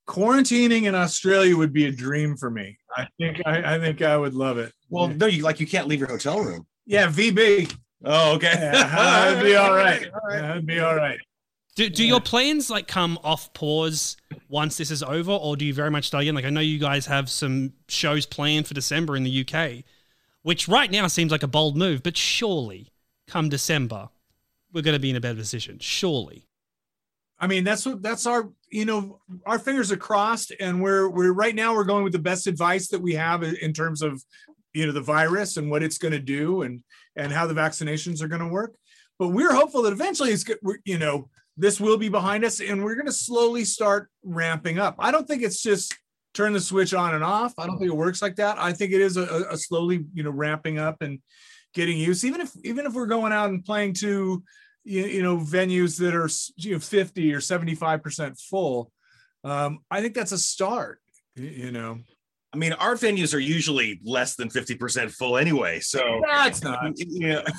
quarantining 0.08 0.84
in 0.84 0.96
Australia 0.96 1.56
would 1.56 1.74
be 1.74 1.86
a 1.86 1.92
dream 1.92 2.36
for 2.36 2.50
me 2.50 2.78
I 2.98 3.08
think 3.20 3.42
I, 3.46 3.76
I 3.76 3.80
think 3.80 4.02
I 4.02 4.18
would 4.18 4.34
love 4.34 4.58
it 4.58 4.74
well, 4.90 5.08
no, 5.08 5.28
you 5.28 5.44
like 5.44 5.60
you 5.60 5.68
can't 5.68 5.88
leave 5.88 6.00
your 6.00 6.10
hotel 6.10 6.40
room. 6.42 6.66
yeah 6.86 7.08
VB 7.08 7.74
Oh, 8.06 8.36
okay. 8.36 8.54
Yeah, 8.54 8.72
that'd 8.96 9.44
be 9.44 9.56
all 9.58 9.74
right. 9.76 10.10
All 10.14 10.30
right. 10.30 10.42
That'd 10.42 10.66
be 10.66 10.80
all 10.80 10.96
right. 10.96 11.20
Do, 11.80 11.90
do 11.90 12.06
your 12.06 12.20
plans 12.20 12.70
like 12.70 12.90
come 12.90 13.18
off 13.24 13.54
pause 13.54 14.18
once 14.50 14.76
this 14.76 14.92
is 14.92 15.02
over, 15.02 15.32
or 15.32 15.56
do 15.56 15.64
you 15.64 15.74
very 15.74 15.90
much 15.90 16.08
start 16.08 16.24
again? 16.24 16.36
Like 16.36 16.44
I 16.44 16.50
know 16.50 16.60
you 16.60 16.78
guys 16.78 17.06
have 17.06 17.30
some 17.30 17.72
shows 17.88 18.26
planned 18.26 18.68
for 18.68 18.74
December 18.74 19.16
in 19.16 19.24
the 19.24 19.48
UK, 19.48 19.86
which 20.42 20.68
right 20.68 20.92
now 20.92 21.08
seems 21.08 21.32
like 21.32 21.42
a 21.42 21.48
bold 21.48 21.78
move, 21.78 22.04
but 22.04 22.18
surely 22.18 22.92
come 23.30 23.48
December, 23.48 24.10
we're 24.74 24.82
going 24.82 24.96
to 24.96 25.00
be 25.00 25.10
in 25.10 25.16
a 25.16 25.22
better 25.22 25.38
position. 25.38 25.80
Surely. 25.80 26.50
I 27.40 27.48
mean, 27.48 27.64
that's 27.64 27.86
what 27.86 28.02
that's 28.02 28.26
our 28.26 28.50
you 28.70 28.84
know 28.84 29.22
our 29.46 29.58
fingers 29.58 29.90
are 29.90 29.96
crossed, 29.96 30.52
and 30.60 30.82
we're 30.82 31.08
we're 31.08 31.32
right 31.32 31.56
now 31.56 31.74
we're 31.74 31.86
going 31.86 32.04
with 32.04 32.12
the 32.12 32.20
best 32.20 32.46
advice 32.46 32.90
that 32.90 33.02
we 33.02 33.14
have 33.14 33.42
in 33.42 33.72
terms 33.72 34.02
of 34.02 34.22
you 34.74 34.86
know 34.86 34.92
the 34.92 35.00
virus 35.00 35.56
and 35.56 35.72
what 35.72 35.82
it's 35.82 35.98
going 35.98 36.12
to 36.12 36.20
do 36.20 36.64
and 36.64 36.84
and 37.16 37.32
how 37.32 37.48
the 37.48 37.54
vaccinations 37.54 38.22
are 38.22 38.28
going 38.28 38.42
to 38.42 38.50
work. 38.50 38.76
But 39.18 39.30
we're 39.30 39.54
hopeful 39.54 39.82
that 39.84 39.94
eventually 39.94 40.32
it's 40.32 40.44
you 40.84 40.98
know 40.98 41.30
this 41.60 41.80
will 41.80 41.98
be 41.98 42.10
behind 42.10 42.46
us, 42.46 42.62
and 42.62 42.84
we're 42.84 42.96
going 42.96 43.06
to 43.06 43.12
slowly 43.12 43.66
start 43.66 44.10
ramping 44.24 44.80
up. 44.80 44.96
I 44.98 45.12
don't 45.12 45.28
think 45.28 45.44
it's 45.44 45.62
just 45.62 45.96
turn 46.34 46.54
the 46.54 46.60
switch 46.62 46.94
on 46.94 47.14
and 47.14 47.24
off. 47.24 47.54
I 47.58 47.68
don't 47.68 47.78
think 47.78 47.92
it 47.92 47.96
works 47.98 48.22
like 48.22 48.38
that. 48.38 48.58
I 48.58 48.72
think 48.72 48.94
it 48.94 49.02
is 49.02 49.18
a, 49.18 49.46
a- 49.50 49.58
slowly 49.58 50.06
you 50.14 50.24
know 50.24 50.32
ramping 50.32 50.80
up 50.80 51.02
and 51.02 51.20
getting 51.74 51.98
used. 51.98 52.24
Even 52.24 52.42
if 52.42 52.52
even 52.64 52.86
if 52.86 52.94
we're 52.94 53.08
going 53.08 53.34
out 53.34 53.50
and 53.50 53.64
playing 53.64 53.94
to 53.96 54.42
you, 54.86 55.06
you 55.06 55.22
know 55.22 55.38
venues 55.38 56.00
that 56.00 56.16
are 56.16 56.30
you 56.56 56.76
know 56.76 56.80
50 56.80 57.34
or 57.34 57.42
75 57.42 58.02
percent 58.02 58.40
full 58.40 58.92
um 59.44 59.80
i 59.92 60.02
think 60.02 60.14
that's 60.14 60.32
a 60.32 60.38
start 60.38 61.00
you 61.36 61.72
know 61.72 62.00
I 62.52 62.58
mean, 62.58 62.74
our 62.74 62.96
venues 62.96 63.36
are 63.36 63.40
usually 63.40 64.00
less 64.04 64.36
than 64.36 64.50
fifty 64.50 64.74
percent 64.74 65.12
full 65.12 65.38
anyway. 65.38 65.82
So 65.82 66.20
that's 66.26 66.64
not 66.64 66.94
yeah. 66.98 67.44
Used 67.46 67.54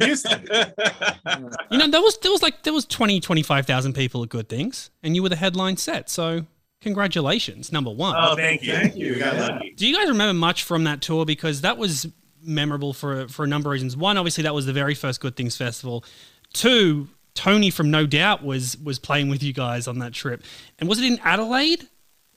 to 0.00 1.54
You 1.70 1.78
know, 1.78 1.88
there 1.88 2.00
was 2.00 2.18
there 2.18 2.32
was 2.32 2.42
like 2.42 2.62
there 2.62 2.72
was 2.72 2.84
20, 2.86 3.20
25,000 3.20 3.92
people 3.92 4.22
at 4.22 4.28
Good 4.28 4.48
Things, 4.48 4.90
and 5.02 5.14
you 5.14 5.22
were 5.22 5.28
the 5.28 5.36
headline 5.36 5.76
set. 5.76 6.10
So 6.10 6.46
congratulations, 6.80 7.72
number 7.72 7.90
one. 7.90 8.16
oh, 8.18 8.34
thank 8.36 8.62
you. 8.62 8.72
Thank 8.72 8.96
you. 8.96 9.14
Yeah. 9.14 9.58
Do 9.76 9.86
you 9.86 9.94
guys 9.96 10.08
remember 10.08 10.34
much 10.34 10.62
from 10.64 10.84
that 10.84 11.00
tour? 11.00 11.24
Because 11.24 11.60
that 11.60 11.78
was 11.78 12.06
memorable 12.42 12.92
for 12.92 13.28
for 13.28 13.44
a 13.44 13.48
number 13.48 13.68
of 13.68 13.72
reasons. 13.72 13.96
One, 13.96 14.16
obviously, 14.16 14.42
that 14.44 14.54
was 14.54 14.66
the 14.66 14.72
very 14.72 14.94
first 14.94 15.20
Good 15.20 15.36
Things 15.36 15.56
festival. 15.56 16.04
Two, 16.52 17.08
Tony 17.34 17.70
from 17.70 17.90
No 17.90 18.06
Doubt 18.06 18.42
was 18.44 18.76
was 18.78 18.98
playing 18.98 19.28
with 19.28 19.42
you 19.42 19.52
guys 19.52 19.86
on 19.86 19.98
that 19.98 20.12
trip. 20.12 20.42
And 20.78 20.88
was 20.88 20.98
it 20.98 21.04
in 21.04 21.18
Adelaide 21.22 21.86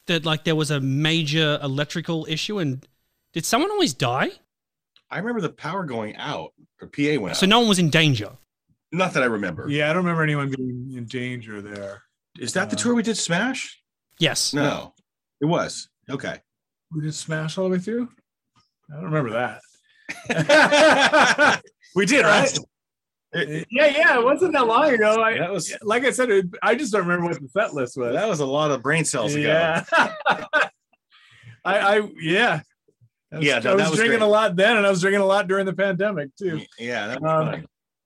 that 0.08 0.26
like 0.26 0.44
there 0.44 0.56
was 0.56 0.72
a 0.72 0.80
major 0.80 1.60
electrical 1.64 2.26
issue? 2.30 2.60
And 2.60 2.86
did 3.34 3.46
someone 3.46 3.72
always 3.72 3.94
die? 3.94 4.32
I 5.14 5.18
remember 5.20 5.42
the 5.42 5.50
power 5.50 5.84
going 5.86 6.16
out. 6.16 6.54
The 6.80 6.88
PA 6.88 7.22
went 7.22 7.38
So 7.38 7.46
out. 7.46 7.50
no 7.50 7.60
one 7.60 7.70
was 7.70 7.80
in 7.80 7.90
danger. 7.90 8.32
Not 8.92 9.14
that 9.14 9.24
I 9.24 9.28
remember. 9.28 9.68
yeah 9.70 9.90
i 9.90 9.94
don't 9.94 10.04
remember 10.04 10.22
anyone 10.24 10.50
being 10.56 10.94
in 10.96 11.06
danger 11.06 11.62
there 11.62 12.04
Is 12.40 12.54
that 12.54 12.70
the 12.70 12.76
Uh, 12.76 12.80
tour 12.80 12.94
we 12.96 13.02
did 13.04 13.18
Smash? 13.18 13.82
Yes. 14.20 14.54
No, 14.54 14.94
it 15.42 15.46
was. 15.46 15.90
Okay. 16.10 16.42
we 16.92 17.02
did 17.02 17.16
smash 17.16 17.58
all 17.58 17.66
the 17.66 17.72
way 17.72 17.80
through 17.80 18.08
i 18.92 18.96
don't 18.96 19.06
remember 19.06 19.32
that 19.32 19.62
we 21.96 22.06
did, 22.06 22.24
right? 22.26 22.56
yeah 23.34 23.64
yeah 23.72 24.20
it 24.20 24.24
wasn't 24.24 24.54
that 24.54 24.68
long 24.68 24.94
ago 24.94 25.24
I, 25.24 25.40
That 25.40 25.52
was 25.52 25.74
like 25.82 26.04
i 26.06 26.12
said 26.12 26.30
it, 26.30 26.46
i 26.62 26.76
just 26.76 26.92
don't 26.92 27.02
remember 27.08 27.30
what 27.30 27.42
the 27.42 27.50
set 27.50 27.74
list 27.74 27.98
was 27.98 28.14
that 28.14 28.28
was 28.30 28.42
a 28.42 28.46
lot 28.46 28.70
of 28.72 28.84
brain 28.84 29.06
cells 29.06 29.34
ago. 29.34 29.48
Yeah. 29.48 29.84
I, 31.66 31.98
I, 31.98 32.10
yeah. 32.20 32.60
I 33.34 33.38
was, 33.38 33.46
Yeah, 33.46 33.60
no, 33.60 33.72
I 33.72 33.76
was, 33.76 33.90
was 33.90 33.98
drinking 33.98 34.20
great. 34.20 34.28
a 34.28 34.32
lot 34.32 34.56
then, 34.56 34.78
and 34.78 34.86
I 34.86 34.90
was 34.90 35.02
drinking 35.02 35.22
a 35.22 35.26
lot 35.26 35.48
during 35.48 35.66
the 35.66 35.74
pandemic 35.74 36.36
too. 36.36 36.62
Yeah, 36.78 37.08
that 37.08 37.22
was 37.22 37.32
Um, 37.32 37.52
fun. 37.52 37.66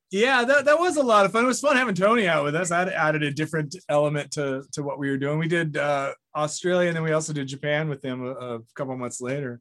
Yeah, 0.10 0.46
that, 0.46 0.64
that 0.66 0.80
was 0.80 0.96
a 0.96 1.04
lot 1.04 1.26
of 1.26 1.34
fun. 1.34 1.44
It 1.44 1.48
was 1.48 1.60
fun 1.60 1.76
having 1.76 1.94
Tony 1.94 2.30
out 2.30 2.46
with 2.46 2.56
us. 2.56 2.70
That 2.70 2.88
added 2.88 3.24
a 3.24 3.32
different 3.32 3.76
element 3.90 4.32
to 4.32 4.64
to 4.72 4.82
what 4.82 5.00
we 5.00 5.10
were 5.10 5.18
doing. 5.18 5.38
We 5.38 5.50
did 5.50 5.76
uh, 5.76 6.14
Australia, 6.34 6.88
and 6.88 6.96
then 6.96 7.04
we 7.04 7.12
also 7.12 7.34
did 7.34 7.48
Japan 7.48 7.90
with 7.90 8.02
them 8.02 8.26
a, 8.26 8.30
a 8.32 8.60
couple 8.74 8.96
months 8.96 9.20
later, 9.20 9.60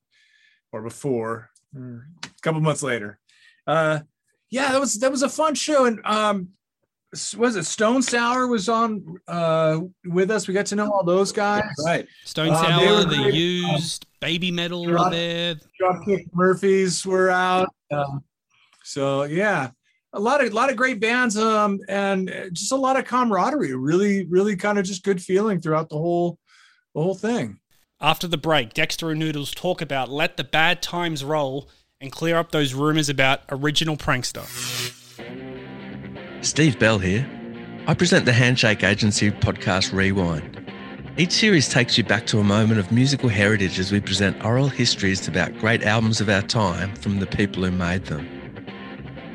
or 0.71 0.83
before, 0.83 1.51
or 1.75 2.07
a 2.23 2.29
couple 2.43 2.61
months 2.61 2.85
later. 2.85 3.19
Uh, 3.67 4.01
yeah, 4.49 4.71
that 4.71 4.81
was 4.81 4.95
that 5.01 5.11
was 5.11 5.25
a 5.25 5.29
fun 5.29 5.57
show, 5.57 5.87
and 5.87 5.99
um, 6.05 6.51
was 7.37 7.57
it 7.57 7.65
Stone 7.65 8.03
Sour 8.03 8.47
was 8.47 8.69
on 8.69 9.17
uh, 9.27 9.81
with 10.05 10.31
us? 10.31 10.47
We 10.47 10.55
got 10.55 10.67
to 10.67 10.77
know 10.77 10.93
all 10.93 11.03
those 11.03 11.33
guys. 11.33 11.65
Right. 11.85 12.07
Stone 12.25 12.51
they 12.51 12.55
Sour, 12.55 12.95
were 12.99 13.05
the 13.05 13.33
used, 13.35 14.06
Baby 14.21 14.51
Metal 14.51 14.85
were 14.85 14.93
Drop- 14.93 15.13
there. 15.13 15.57
Dropkick 15.81 16.27
Murphys 16.33 17.05
were 17.05 17.31
out. 17.31 17.69
Um, 17.91 18.25
so 18.83 19.25
yeah, 19.25 19.71
a 20.13 20.21
lot 20.21 20.43
of 20.45 20.51
a 20.51 20.55
lot 20.55 20.71
of 20.71 20.77
great 20.77 21.01
bands, 21.01 21.37
um, 21.37 21.81
and 21.89 22.33
just 22.53 22.73
a 22.73 22.77
lot 22.77 22.99
of 22.99 23.05
camaraderie. 23.05 23.75
Really, 23.75 24.25
really 24.27 24.57
kind 24.57 24.79
of 24.79 24.85
just 24.85 25.03
good 25.05 25.23
feeling 25.23 25.61
throughout 25.61 25.89
the 25.89 25.97
whole 25.97 26.39
the 26.95 27.03
whole 27.03 27.15
thing. 27.15 27.59
After 28.01 28.27
the 28.27 28.37
break, 28.39 28.75
Dexter 28.75 29.11
and 29.11 29.21
Noodles 29.21 29.53
talk 29.53 29.81
about 29.81 30.11
let 30.11 30.37
the 30.37 30.45
bad 30.45 30.83
times 30.83 31.25
roll 31.25 31.71
and 32.01 32.13
clear 32.13 32.37
up 32.37 32.53
those 32.53 32.75
rumors 32.75 33.09
about 33.09 33.41
original 33.51 33.97
prankster. 33.97 34.45
Steve 36.45 36.79
Bell 36.79 36.99
here. 36.99 37.27
I 37.87 37.95
present 37.95 38.25
the 38.25 38.33
Handshake 38.33 38.83
Agency 38.83 39.31
podcast 39.31 39.93
Rewind. 39.93 40.66
Each 41.19 41.33
series 41.33 41.67
takes 41.67 41.97
you 41.97 42.05
back 42.05 42.27
to 42.27 42.41
a 42.41 42.45
moment 42.45 42.79
of 42.79 42.93
musical 42.93 43.31
heritage 43.31 43.79
as 43.79 43.91
we 43.91 44.01
present 44.01 44.45
oral 44.45 44.69
histories 44.69 45.27
about 45.27 45.57
great 45.57 45.83
albums 45.83 46.21
of 46.21 46.29
our 46.29 46.43
time 46.43 46.95
from 46.97 47.21
the 47.21 47.27
people 47.27 47.65
who 47.65 47.71
made 47.71 48.05
them. 48.05 48.29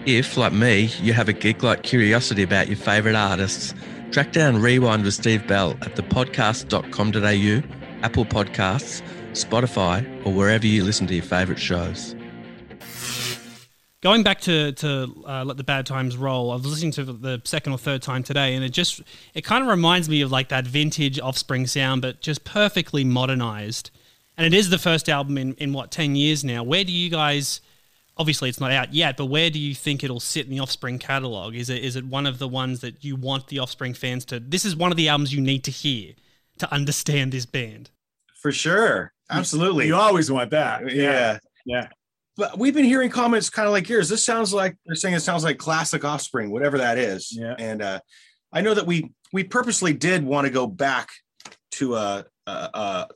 If, 0.05 0.37
like 0.37 0.53
me, 0.53 0.91
you 1.01 1.13
have 1.13 1.27
a 1.27 1.33
geek 1.33 1.63
like 1.63 1.81
curiosity 1.81 2.43
about 2.43 2.67
your 2.67 2.77
favourite 2.77 3.15
artists, 3.15 3.73
track 4.11 4.31
down 4.31 4.61
Rewind 4.61 5.03
with 5.03 5.15
Steve 5.15 5.47
Bell 5.47 5.71
at 5.81 5.95
thepodcast.com.au, 5.95 8.03
Apple 8.03 8.25
Podcasts, 8.25 9.01
Spotify, 9.31 10.05
or 10.23 10.33
wherever 10.33 10.67
you 10.67 10.83
listen 10.83 11.07
to 11.07 11.15
your 11.15 11.23
favourite 11.23 11.59
shows. 11.59 12.15
Going 14.01 14.23
back 14.23 14.41
to 14.41 14.71
to 14.71 15.23
uh, 15.27 15.43
let 15.45 15.57
the 15.57 15.63
bad 15.63 15.85
times 15.85 16.17
roll, 16.17 16.51
I 16.51 16.55
was 16.55 16.65
listening 16.65 16.91
to 16.93 17.03
the 17.03 17.39
second 17.43 17.71
or 17.71 17.77
third 17.77 18.01
time 18.01 18.23
today, 18.23 18.55
and 18.55 18.65
it 18.65 18.69
just 18.69 19.01
it 19.35 19.43
kind 19.43 19.63
of 19.63 19.69
reminds 19.69 20.09
me 20.09 20.21
of 20.21 20.31
like 20.31 20.49
that 20.49 20.65
vintage 20.65 21.19
Offspring 21.19 21.67
sound, 21.67 22.01
but 22.01 22.19
just 22.19 22.43
perfectly 22.43 23.03
modernized. 23.03 23.91
And 24.37 24.51
it 24.51 24.57
is 24.57 24.71
the 24.71 24.79
first 24.79 25.07
album 25.07 25.37
in 25.37 25.53
in 25.55 25.71
what 25.71 25.91
ten 25.91 26.15
years 26.15 26.43
now. 26.43 26.63
Where 26.63 26.83
do 26.83 26.91
you 26.91 27.11
guys? 27.11 27.61
Obviously, 28.17 28.49
it's 28.49 28.59
not 28.59 28.71
out 28.71 28.91
yet, 28.93 29.17
but 29.17 29.25
where 29.25 29.49
do 29.51 29.59
you 29.59 29.75
think 29.75 30.03
it'll 30.03 30.19
sit 30.19 30.45
in 30.45 30.51
the 30.51 30.59
Offspring 30.59 30.97
catalog? 30.97 31.53
Is 31.53 31.69
it 31.69 31.83
is 31.83 31.95
it 31.95 32.05
one 32.05 32.25
of 32.25 32.39
the 32.39 32.47
ones 32.47 32.79
that 32.79 33.03
you 33.03 33.15
want 33.15 33.49
the 33.49 33.59
Offspring 33.59 33.93
fans 33.93 34.25
to? 34.25 34.39
This 34.39 34.65
is 34.65 34.75
one 34.75 34.89
of 34.89 34.97
the 34.97 35.09
albums 35.09 35.31
you 35.31 35.41
need 35.41 35.63
to 35.65 35.71
hear 35.71 36.13
to 36.57 36.73
understand 36.73 37.33
this 37.33 37.45
band. 37.45 37.91
For 38.41 38.51
sure. 38.51 39.13
Absolutely. 39.29 39.85
You 39.85 39.95
always 39.95 40.31
want 40.31 40.49
that. 40.49 40.91
yeah. 40.91 41.37
Yeah. 41.65 41.89
But 42.37 42.57
we've 42.57 42.73
been 42.73 42.85
hearing 42.85 43.09
comments 43.09 43.49
kind 43.49 43.67
of 43.67 43.71
like 43.73 43.89
yours. 43.89 44.07
This 44.09 44.23
sounds 44.23 44.53
like 44.53 44.75
they're 44.85 44.95
saying 44.95 45.15
it 45.15 45.19
sounds 45.19 45.43
like 45.43 45.57
classic 45.57 46.05
offspring, 46.05 46.49
whatever 46.51 46.77
that 46.77 46.97
is. 46.97 47.29
Yeah. 47.31 47.55
And 47.59 47.81
uh, 47.81 47.99
I 48.53 48.61
know 48.61 48.73
that 48.73 48.85
we 48.87 49.11
we 49.33 49.43
purposely 49.43 49.93
did 49.93 50.23
want 50.23 50.45
to 50.47 50.51
go 50.51 50.65
back 50.67 51.09
to 51.73 51.95
a 51.95 52.25
a, 52.47 52.51
a, 52.51 53.07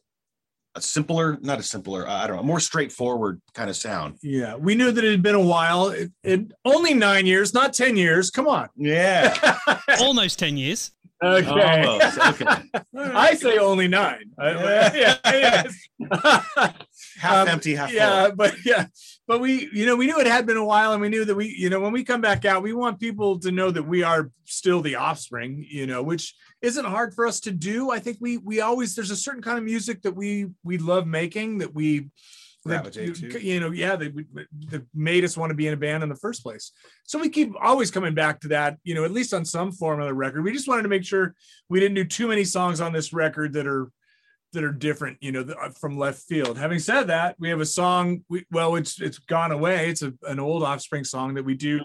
a 0.75 0.81
simpler, 0.81 1.37
not 1.41 1.59
a 1.59 1.63
simpler, 1.63 2.07
uh, 2.07 2.13
I 2.23 2.27
don't 2.27 2.35
know, 2.35 2.41
a 2.41 2.45
more 2.45 2.59
straightforward 2.59 3.41
kind 3.53 3.69
of 3.69 3.75
sound. 3.75 4.17
Yeah. 4.21 4.55
We 4.55 4.75
knew 4.75 4.91
that 4.91 5.03
it 5.03 5.11
had 5.11 5.23
been 5.23 5.35
a 5.35 5.41
while. 5.41 5.87
It, 5.87 6.11
it 6.23 6.41
only 6.65 6.93
nine 6.93 7.25
years, 7.25 7.53
not 7.53 7.73
10 7.73 7.95
years. 7.97 8.29
Come 8.29 8.47
on. 8.47 8.67
Yeah. 8.75 9.57
Almost 10.01 10.39
ten 10.39 10.57
years. 10.57 10.91
okay. 11.23 11.47
Almost. 11.85 12.19
Okay. 12.19 12.61
I 12.97 13.33
say 13.35 13.57
only 13.57 13.87
nine. 13.87 14.31
I- 14.37 14.93
yeah, 14.93 15.17
yeah. 16.01 16.71
Half 17.19 17.47
Um, 17.47 17.47
empty, 17.47 17.75
half 17.75 17.93
yeah, 17.93 18.27
full. 18.27 18.35
but 18.35 18.55
yeah, 18.65 18.87
but 19.27 19.39
we, 19.39 19.69
you 19.71 19.85
know, 19.85 19.95
we 19.95 20.07
knew 20.07 20.19
it 20.19 20.27
had 20.27 20.45
been 20.45 20.57
a 20.57 20.65
while, 20.65 20.91
and 20.91 21.01
we 21.01 21.09
knew 21.09 21.23
that 21.25 21.35
we, 21.35 21.47
you 21.47 21.69
know, 21.69 21.79
when 21.79 21.93
we 21.93 22.03
come 22.03 22.21
back 22.21 22.43
out, 22.45 22.63
we 22.63 22.73
want 22.73 22.99
people 22.99 23.39
to 23.39 23.51
know 23.51 23.71
that 23.71 23.83
we 23.83 24.03
are 24.03 24.31
still 24.43 24.81
the 24.81 24.95
offspring, 24.95 25.65
you 25.69 25.87
know, 25.87 26.03
which 26.03 26.35
isn't 26.61 26.85
hard 26.85 27.13
for 27.13 27.25
us 27.25 27.39
to 27.41 27.51
do. 27.51 27.89
I 27.91 27.99
think 27.99 28.17
we, 28.19 28.37
we 28.37 28.59
always 28.61 28.95
there's 28.95 29.11
a 29.11 29.15
certain 29.15 29.41
kind 29.41 29.57
of 29.57 29.63
music 29.63 30.01
that 30.01 30.15
we 30.15 30.47
we 30.63 30.77
love 30.77 31.07
making 31.07 31.59
that 31.59 31.73
we 31.73 32.09
that, 32.65 32.81
Gravitate 32.81 33.21
you, 33.21 33.29
to. 33.29 33.43
you 33.43 33.59
know, 33.59 33.71
yeah, 33.71 33.95
that, 33.95 34.25
that 34.71 34.85
made 34.93 35.23
us 35.23 35.37
want 35.37 35.51
to 35.51 35.55
be 35.55 35.67
in 35.67 35.73
a 35.73 35.77
band 35.77 36.01
in 36.01 36.09
the 36.09 36.15
first 36.15 36.41
place. 36.41 36.71
So 37.03 37.19
we 37.19 37.29
keep 37.29 37.53
always 37.61 37.91
coming 37.91 38.15
back 38.15 38.39
to 38.41 38.47
that, 38.49 38.77
you 38.83 38.95
know, 38.95 39.05
at 39.05 39.11
least 39.11 39.35
on 39.35 39.45
some 39.45 39.71
form 39.71 39.99
of 40.01 40.07
the 40.07 40.15
record. 40.15 40.43
We 40.43 40.51
just 40.51 40.67
wanted 40.67 40.81
to 40.81 40.89
make 40.89 41.05
sure 41.05 41.35
we 41.69 41.79
didn't 41.79 41.93
do 41.93 42.05
too 42.05 42.27
many 42.27 42.43
songs 42.43 42.81
on 42.81 42.91
this 42.91 43.13
record 43.13 43.53
that 43.53 43.67
are 43.67 43.91
that 44.55 44.63
are 44.63 44.71
different, 44.71 45.17
you 45.21 45.31
know, 45.31 45.41
uh, 45.61 45.69
from 45.79 45.97
left 45.97 46.23
field. 46.23 46.57
Having 46.57 46.79
said 46.79 47.03
that, 47.07 47.35
we 47.39 47.49
have 47.49 47.61
a 47.61 47.65
song. 47.65 48.23
We, 48.27 48.45
well, 48.51 48.75
it's 48.75 48.99
it's 48.99 49.19
gone 49.19 49.51
away. 49.51 49.89
It's 49.89 50.01
a, 50.01 50.13
an 50.23 50.39
old 50.39 50.63
Offspring 50.63 51.03
song 51.03 51.35
that 51.35 51.45
we 51.45 51.53
do 51.53 51.79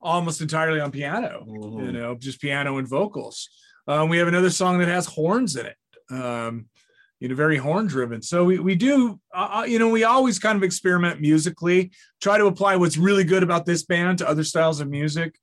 almost 0.00 0.40
entirely 0.40 0.80
on 0.80 0.90
piano. 0.90 1.44
You 1.46 1.52
Mhm. 1.52 1.92
know, 1.92 2.14
just 2.14 2.40
piano 2.40 2.78
and 2.78 2.88
vocals. 2.88 3.48
Um, 3.86 4.08
we 4.08 4.18
have 4.18 4.28
another 4.28 4.50
song 4.50 4.78
that 4.78 4.88
has 4.88 5.06
horns 5.06 5.56
in 5.56 5.66
it. 5.66 5.76
Um, 6.10 6.66
you 7.20 7.28
know, 7.28 7.34
very 7.34 7.56
horn 7.56 7.86
driven. 7.86 8.20
So 8.22 8.44
we 8.44 8.58
we 8.58 8.74
do, 8.74 9.18
uh, 9.34 9.60
uh, 9.60 9.64
you 9.64 9.78
know, 9.78 9.88
we 9.88 10.04
always 10.04 10.38
kind 10.38 10.56
of 10.56 10.62
experiment 10.62 11.20
musically, 11.20 11.90
try 12.20 12.38
to 12.38 12.46
apply 12.46 12.76
what's 12.76 12.96
really 12.96 13.24
good 13.24 13.42
about 13.42 13.64
this 13.66 13.84
band 13.84 14.18
to 14.18 14.28
other 14.28 14.44
styles 14.44 14.80
of 14.80 14.88
music. 14.88 15.38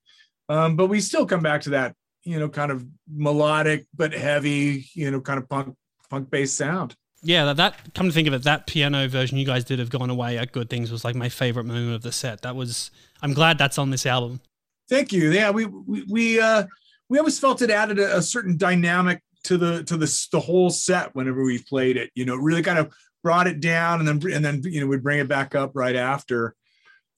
Um, 0.50 0.76
but 0.76 0.88
we 0.88 1.00
still 1.00 1.26
come 1.26 1.42
back 1.42 1.62
to 1.62 1.72
that, 1.72 1.96
you 2.24 2.40
know, 2.40 2.48
kind 2.50 2.72
of 2.72 2.86
melodic 3.08 3.86
but 3.96 4.14
heavy, 4.14 4.88
you 4.94 5.10
know, 5.10 5.20
kind 5.20 5.40
of 5.40 5.50
punk 5.50 5.76
punk 6.14 6.30
based 6.30 6.56
sound. 6.56 6.96
Yeah, 7.24 7.46
that, 7.46 7.58
that 7.58 7.94
come 7.96 8.08
to 8.08 8.14
think 8.14 8.28
of 8.28 8.34
it, 8.34 8.44
that 8.44 8.68
piano 8.68 9.08
version 9.08 9.38
you 9.38 9.46
guys 9.46 9.64
did 9.64 9.80
of 9.80 9.90
Gone 9.90 10.10
Away 10.10 10.38
at 10.38 10.52
Good 10.52 10.70
Things 10.70 10.92
was 10.92 11.04
like 11.04 11.16
my 11.16 11.30
favorite 11.30 11.64
moment 11.64 11.96
of 11.96 12.04
the 12.04 12.12
set. 12.12 12.42
That 12.42 12.56
was 12.56 12.92
I'm 13.22 13.34
glad 13.34 13.58
that's 13.58 13.78
on 13.78 13.90
this 13.90 14.06
album. 14.06 14.42
Thank 14.90 15.12
you. 15.12 15.32
Yeah, 15.32 15.50
we 15.50 15.66
we 15.66 16.04
we 16.10 16.40
uh 16.40 16.66
we 17.10 17.18
always 17.18 17.40
felt 17.40 17.62
it 17.62 17.72
added 17.72 17.98
a, 17.98 18.18
a 18.18 18.22
certain 18.22 18.58
dynamic 18.58 19.24
to 19.46 19.58
the 19.58 19.84
to 19.86 19.98
the 19.98 20.28
the 20.32 20.40
whole 20.40 20.70
set 20.70 21.16
whenever 21.16 21.44
we 21.44 21.58
played 21.60 21.98
it. 21.98 22.12
You 22.14 22.26
know, 22.26 22.36
really 22.36 22.62
kind 22.62 22.78
of 22.78 22.94
brought 23.24 23.48
it 23.48 23.60
down 23.60 24.00
and 24.00 24.08
then 24.08 24.34
and 24.34 24.46
then 24.46 24.62
you 24.64 24.82
know 24.82 24.88
we'd 24.88 25.04
bring 25.04 25.20
it 25.20 25.28
back 25.28 25.56
up 25.56 25.72
right 25.74 25.96
after. 25.96 26.56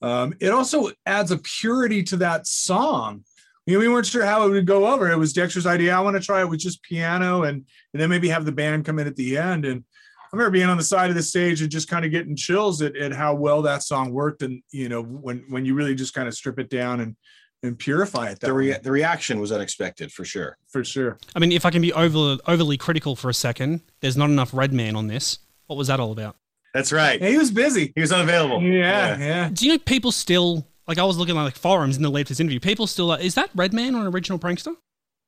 Um, 0.00 0.34
it 0.40 0.50
also 0.50 0.90
adds 1.04 1.32
a 1.32 1.38
purity 1.38 2.02
to 2.04 2.16
that 2.18 2.46
song. 2.46 3.24
You 3.66 3.74
know, 3.74 3.80
we 3.80 3.88
weren't 3.88 4.06
sure 4.06 4.24
how 4.24 4.46
it 4.46 4.50
would 4.50 4.66
go 4.66 4.86
over. 4.86 5.10
It 5.10 5.18
was 5.18 5.32
Dexter's 5.32 5.66
idea. 5.66 5.94
I 5.96 6.00
want 6.00 6.16
to 6.16 6.22
try 6.22 6.40
it 6.40 6.48
with 6.48 6.60
just 6.60 6.82
piano 6.82 7.42
and 7.42 7.66
and 7.92 8.00
then 8.02 8.08
maybe 8.08 8.28
have 8.28 8.44
the 8.44 8.52
band 8.52 8.84
come 8.84 8.98
in 8.98 9.06
at 9.06 9.16
the 9.16 9.36
end. 9.36 9.64
And 9.64 9.82
I 10.22 10.28
remember 10.32 10.50
being 10.52 10.68
on 10.68 10.76
the 10.76 10.84
side 10.84 11.10
of 11.10 11.16
the 11.16 11.22
stage 11.22 11.62
and 11.62 11.70
just 11.70 11.88
kind 11.88 12.04
of 12.04 12.10
getting 12.12 12.36
chills 12.36 12.80
at, 12.82 12.96
at 12.96 13.12
how 13.12 13.34
well 13.34 13.62
that 13.62 13.82
song 13.82 14.12
worked. 14.12 14.42
And 14.42 14.62
you 14.70 14.88
know, 14.88 15.02
when 15.02 15.44
when 15.48 15.64
you 15.64 15.74
really 15.74 15.94
just 15.96 16.14
kind 16.14 16.28
of 16.28 16.34
strip 16.34 16.58
it 16.58 16.70
down 16.70 17.00
and 17.00 17.16
and 17.62 17.76
purify 17.78 18.26
it 18.28 18.38
that 18.40 18.46
The, 18.46 18.52
rea- 18.52 18.78
the 18.82 18.92
reaction 18.92 19.40
was 19.40 19.50
unexpected 19.50 20.12
for 20.12 20.24
sure. 20.24 20.58
for 20.68 20.84
sure. 20.84 21.18
I 21.34 21.38
mean, 21.40 21.50
if 21.52 21.64
I 21.64 21.70
can 21.70 21.80
be 21.82 21.92
over, 21.92 22.36
overly 22.46 22.76
critical 22.76 23.16
for 23.16 23.30
a 23.30 23.34
second, 23.34 23.80
there's 24.00 24.16
not 24.16 24.28
enough 24.28 24.52
Redman 24.52 24.94
on 24.94 25.06
this. 25.08 25.38
What 25.66 25.76
was 25.76 25.88
that 25.88 25.98
all 25.98 26.12
about? 26.12 26.36
That's 26.74 26.92
right. 26.92 27.20
Yeah, 27.20 27.30
he 27.30 27.38
was 27.38 27.50
busy. 27.50 27.92
He 27.94 28.00
was 28.02 28.12
unavailable. 28.12 28.62
Yeah, 28.62 29.18
yeah. 29.18 29.48
Do 29.50 29.64
you 29.66 29.72
know 29.72 29.78
people 29.78 30.12
still 30.12 30.68
like 30.86 30.98
I 30.98 31.04
was 31.04 31.16
looking 31.18 31.36
at 31.36 31.42
like 31.42 31.56
forums 31.56 31.96
in 31.96 32.02
the 32.02 32.10
latest 32.10 32.40
interview? 32.40 32.60
People 32.60 32.86
still 32.86 33.06
like, 33.06 33.22
is 33.24 33.34
that 33.34 33.50
Redman 33.54 33.94
or 33.94 34.02
an 34.02 34.06
original 34.08 34.38
Prankster? 34.38 34.74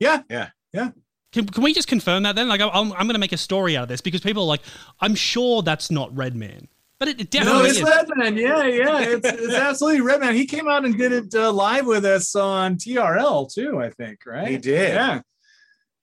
Yeah. 0.00 0.22
Yeah. 0.30 0.48
Yeah. 0.72 0.90
Can, 1.32 1.46
can 1.46 1.62
we 1.62 1.74
just 1.74 1.88
confirm 1.88 2.22
that 2.22 2.36
then? 2.36 2.48
Like, 2.48 2.60
I- 2.60 2.68
I'm, 2.68 2.92
I'm 2.92 3.06
going 3.06 3.14
to 3.14 3.18
make 3.18 3.32
a 3.32 3.36
story 3.38 3.76
out 3.76 3.82
of 3.84 3.88
this 3.88 4.00
because 4.00 4.20
people 4.20 4.44
are 4.44 4.46
like, 4.46 4.62
I'm 5.00 5.14
sure 5.14 5.60
that's 5.62 5.90
not 5.90 6.14
Redman, 6.16 6.68
but 6.98 7.08
it, 7.08 7.20
it 7.20 7.34
No, 7.34 7.40
definitely 7.40 7.68
it's 7.70 7.78
is. 7.78 7.84
Redman. 7.84 8.36
Yeah, 8.36 8.64
yeah. 8.64 9.00
It's, 9.00 9.26
it's 9.28 9.54
absolutely 9.54 10.00
Redman. 10.00 10.34
He 10.34 10.46
came 10.46 10.68
out 10.68 10.84
and 10.86 10.96
did 10.96 11.12
it 11.12 11.34
uh, 11.34 11.52
live 11.52 11.86
with 11.86 12.04
us 12.06 12.34
on 12.34 12.76
TRL 12.76 13.52
too. 13.52 13.78
I 13.80 13.90
think, 13.90 14.20
right? 14.26 14.48
He 14.48 14.56
did. 14.58 14.94
Yeah. 14.94 15.20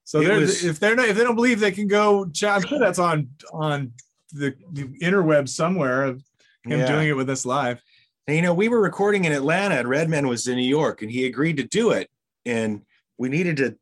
So 0.03 0.21
It 0.21 0.25
they're, 0.25 0.39
was- 0.41 0.63
if 0.63 0.79
they're 0.79 0.95
not, 0.95 1.07
if 1.07 1.17
they 1.17 1.23
don't 1.23 1.35
believe, 1.35 1.59
they 1.59 1.71
can 1.71 1.87
go. 1.87 2.25
I'm 2.43 2.61
sure 2.61 2.77
that's 2.79 2.99
on 2.99 3.29
on 3.51 3.93
the, 4.31 4.53
the 4.73 4.83
interweb 5.01 5.49
somewhere 5.49 6.03
of 6.03 6.21
him 6.63 6.79
Yeah. 6.79 6.85
doing 6.87 7.07
it 7.07 7.13
with 7.13 7.29
us 7.31 7.45
live. 7.45 7.81
You 8.27 8.41
know, 8.41 8.55
we 8.55 8.69
were 8.69 8.81
recording 8.81 9.25
in 9.25 9.31
Atlanta 9.31 9.75
and 9.75 9.87
Redman 9.87 10.27
was 10.27 10.47
in 10.47 10.55
New 10.55 10.67
York 10.67 11.03
and 11.03 11.11
he 11.11 11.27
agreed 11.27 11.57
to 11.57 11.63
do 11.63 11.91
it. 11.91 12.09
And 12.43 12.81
we 13.19 13.29
needed 13.29 13.57
to 13.57 13.77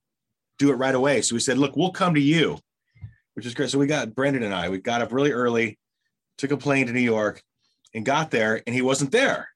do 0.60 0.70
it 0.72 0.76
right 0.76 0.94
away. 0.94 1.22
So 1.22 1.36
we 1.36 1.40
said, 1.40 1.58
look, 1.58 1.78
we'll 1.78 1.92
come 1.92 2.14
to 2.16 2.20
you, 2.20 2.60
which 3.36 3.46
is 3.46 3.54
great. 3.54 3.70
So 3.70 3.80
we 3.80 3.88
got 3.88 4.14
Brendan 4.14 4.44
and 4.44 4.54
I, 4.54 4.68
we 4.68 4.80
got 4.80 5.02
up 5.02 5.14
really 5.14 5.32
early, 5.32 5.80
took 6.38 6.52
a 6.52 6.58
plane 6.58 6.88
to 6.88 6.94
New 6.94 7.00
York 7.00 7.42
and 7.94 8.06
got 8.06 8.32
there 8.32 8.62
and 8.68 8.76
he 8.76 8.82
wasn't 8.82 9.14
there 9.14 9.48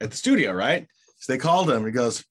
at 0.00 0.10
the 0.10 0.16
studio, 0.16 0.52
right? 0.52 0.88
So 1.20 1.32
they 1.32 1.38
called 1.38 1.70
him 1.70 1.76
and 1.76 1.86
he 1.86 1.92
goes, 1.92 2.24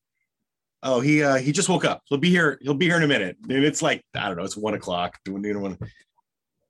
Oh, 0.83 0.99
he 0.99 1.23
uh 1.23 1.35
he 1.35 1.51
just 1.51 1.69
woke 1.69 1.85
up. 1.85 2.01
He'll 2.05 2.17
be 2.17 2.29
here, 2.29 2.57
he'll 2.61 2.73
be 2.73 2.87
here 2.87 2.97
in 2.97 3.03
a 3.03 3.07
minute. 3.07 3.37
And 3.47 3.63
it's 3.63 3.81
like, 3.81 4.03
I 4.15 4.27
don't 4.27 4.35
know, 4.35 4.43
it's 4.43 4.57
one 4.57 4.73
o'clock. 4.73 5.17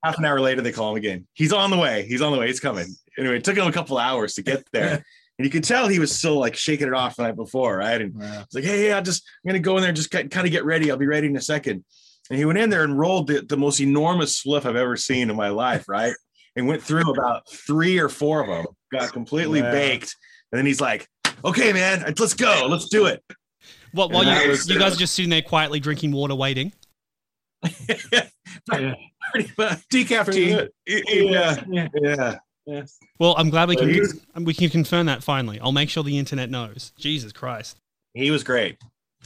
Half 0.04 0.18
an 0.18 0.26
hour 0.26 0.40
later, 0.40 0.62
they 0.62 0.72
call 0.72 0.92
him 0.92 0.98
again. 0.98 1.28
He's 1.34 1.54
on 1.54 1.72
the 1.72 1.78
way. 1.78 2.06
He's 2.08 2.22
on 2.22 2.32
the 2.32 2.38
way. 2.38 2.48
He's 2.48 2.60
coming. 2.60 2.88
Anyway, 3.18 3.38
it 3.38 3.44
took 3.44 3.56
him 3.56 3.68
a 3.68 3.72
couple 3.72 3.98
hours 3.98 4.34
to 4.36 4.44
get 4.44 4.68
there. 4.72 5.06
And 5.42 5.46
you 5.48 5.50
could 5.52 5.64
tell 5.64 5.88
he 5.88 5.98
was 5.98 6.16
still 6.16 6.40
like 6.40 6.56
shaking 6.56 6.88
it 6.88 6.94
off 6.94 7.16
the 7.16 7.24
night 7.24 7.36
before, 7.36 7.78
right? 7.78 8.00
And 8.00 8.14
it's 8.22 8.54
like, 8.54 8.64
hey, 8.64 8.90
yeah, 8.90 9.00
I 9.00 9.02
just 9.02 9.28
I'm 9.44 9.50
gonna 9.50 9.58
go 9.60 9.76
in 9.78 9.82
there, 9.82 9.90
and 9.90 9.96
just 9.98 10.12
kind 10.12 10.32
of 10.36 10.52
get 10.52 10.66
ready. 10.66 10.92
I'll 10.92 10.98
be 10.98 11.08
ready 11.08 11.26
in 11.26 11.36
a 11.36 11.42
second. 11.42 11.84
And 12.30 12.38
he 12.38 12.46
went 12.46 12.60
in 12.60 12.70
there 12.70 12.84
and 12.84 12.96
rolled 13.00 13.26
the, 13.26 13.42
the 13.42 13.58
most 13.58 13.80
enormous 13.80 14.40
spliff 14.40 14.66
I've 14.66 14.76
ever 14.76 14.96
seen 14.96 15.32
in 15.32 15.36
my 15.36 15.50
life, 15.50 15.90
right? 15.90 16.14
And 16.56 16.68
went 16.68 16.84
through 16.84 17.10
about 17.12 17.50
three 17.52 17.98
or 17.98 18.08
four 18.08 18.42
of 18.42 18.48
them, 18.50 18.68
got 18.94 19.12
completely 19.14 19.64
Wow. 19.64 19.72
baked. 19.72 20.16
And 20.52 20.60
then 20.60 20.68
he's 20.68 20.80
like, 20.80 21.08
okay, 21.44 21.74
man, 21.74 22.14
let's 22.20 22.36
go, 22.36 22.68
let's 22.70 22.88
do 22.90 23.08
it. 23.08 23.24
What, 23.94 24.12
while 24.12 24.28
And 24.28 24.44
you, 24.44 24.50
was- 24.52 24.70
you 24.70 24.78
guys 24.78 24.94
are 24.94 25.00
just 25.00 25.16
sitting 25.16 25.32
there 25.32 25.42
quietly 25.42 25.80
drinking 25.80 26.12
water, 26.12 26.36
waiting. 26.36 26.72
Yeah. 28.12 28.94
Pretty 29.34 29.52
much. 29.58 29.88
Decaf 29.90 30.32
tea. 30.32 30.68
Yeah, 30.86 31.64
Yeah. 31.68 31.88
yeah. 31.96 32.38
Yes. 32.66 33.00
Well, 33.20 33.36
I'm 33.38 33.50
glad 33.50 33.70
we 33.70 33.76
can 33.76 33.90
he's- 33.90 34.20
we 34.36 34.54
can 34.54 34.70
confirm 34.70 35.08
that 35.08 35.24
finally. 35.24 35.60
I'll 35.60 35.72
make 35.72 35.90
sure 35.90 36.04
the 36.04 36.18
internet 36.18 36.50
knows. 36.50 36.92
Jesus 36.98 37.32
Christ. 37.32 37.78
He 38.14 38.30
was 38.32 38.44
great. 38.44 38.78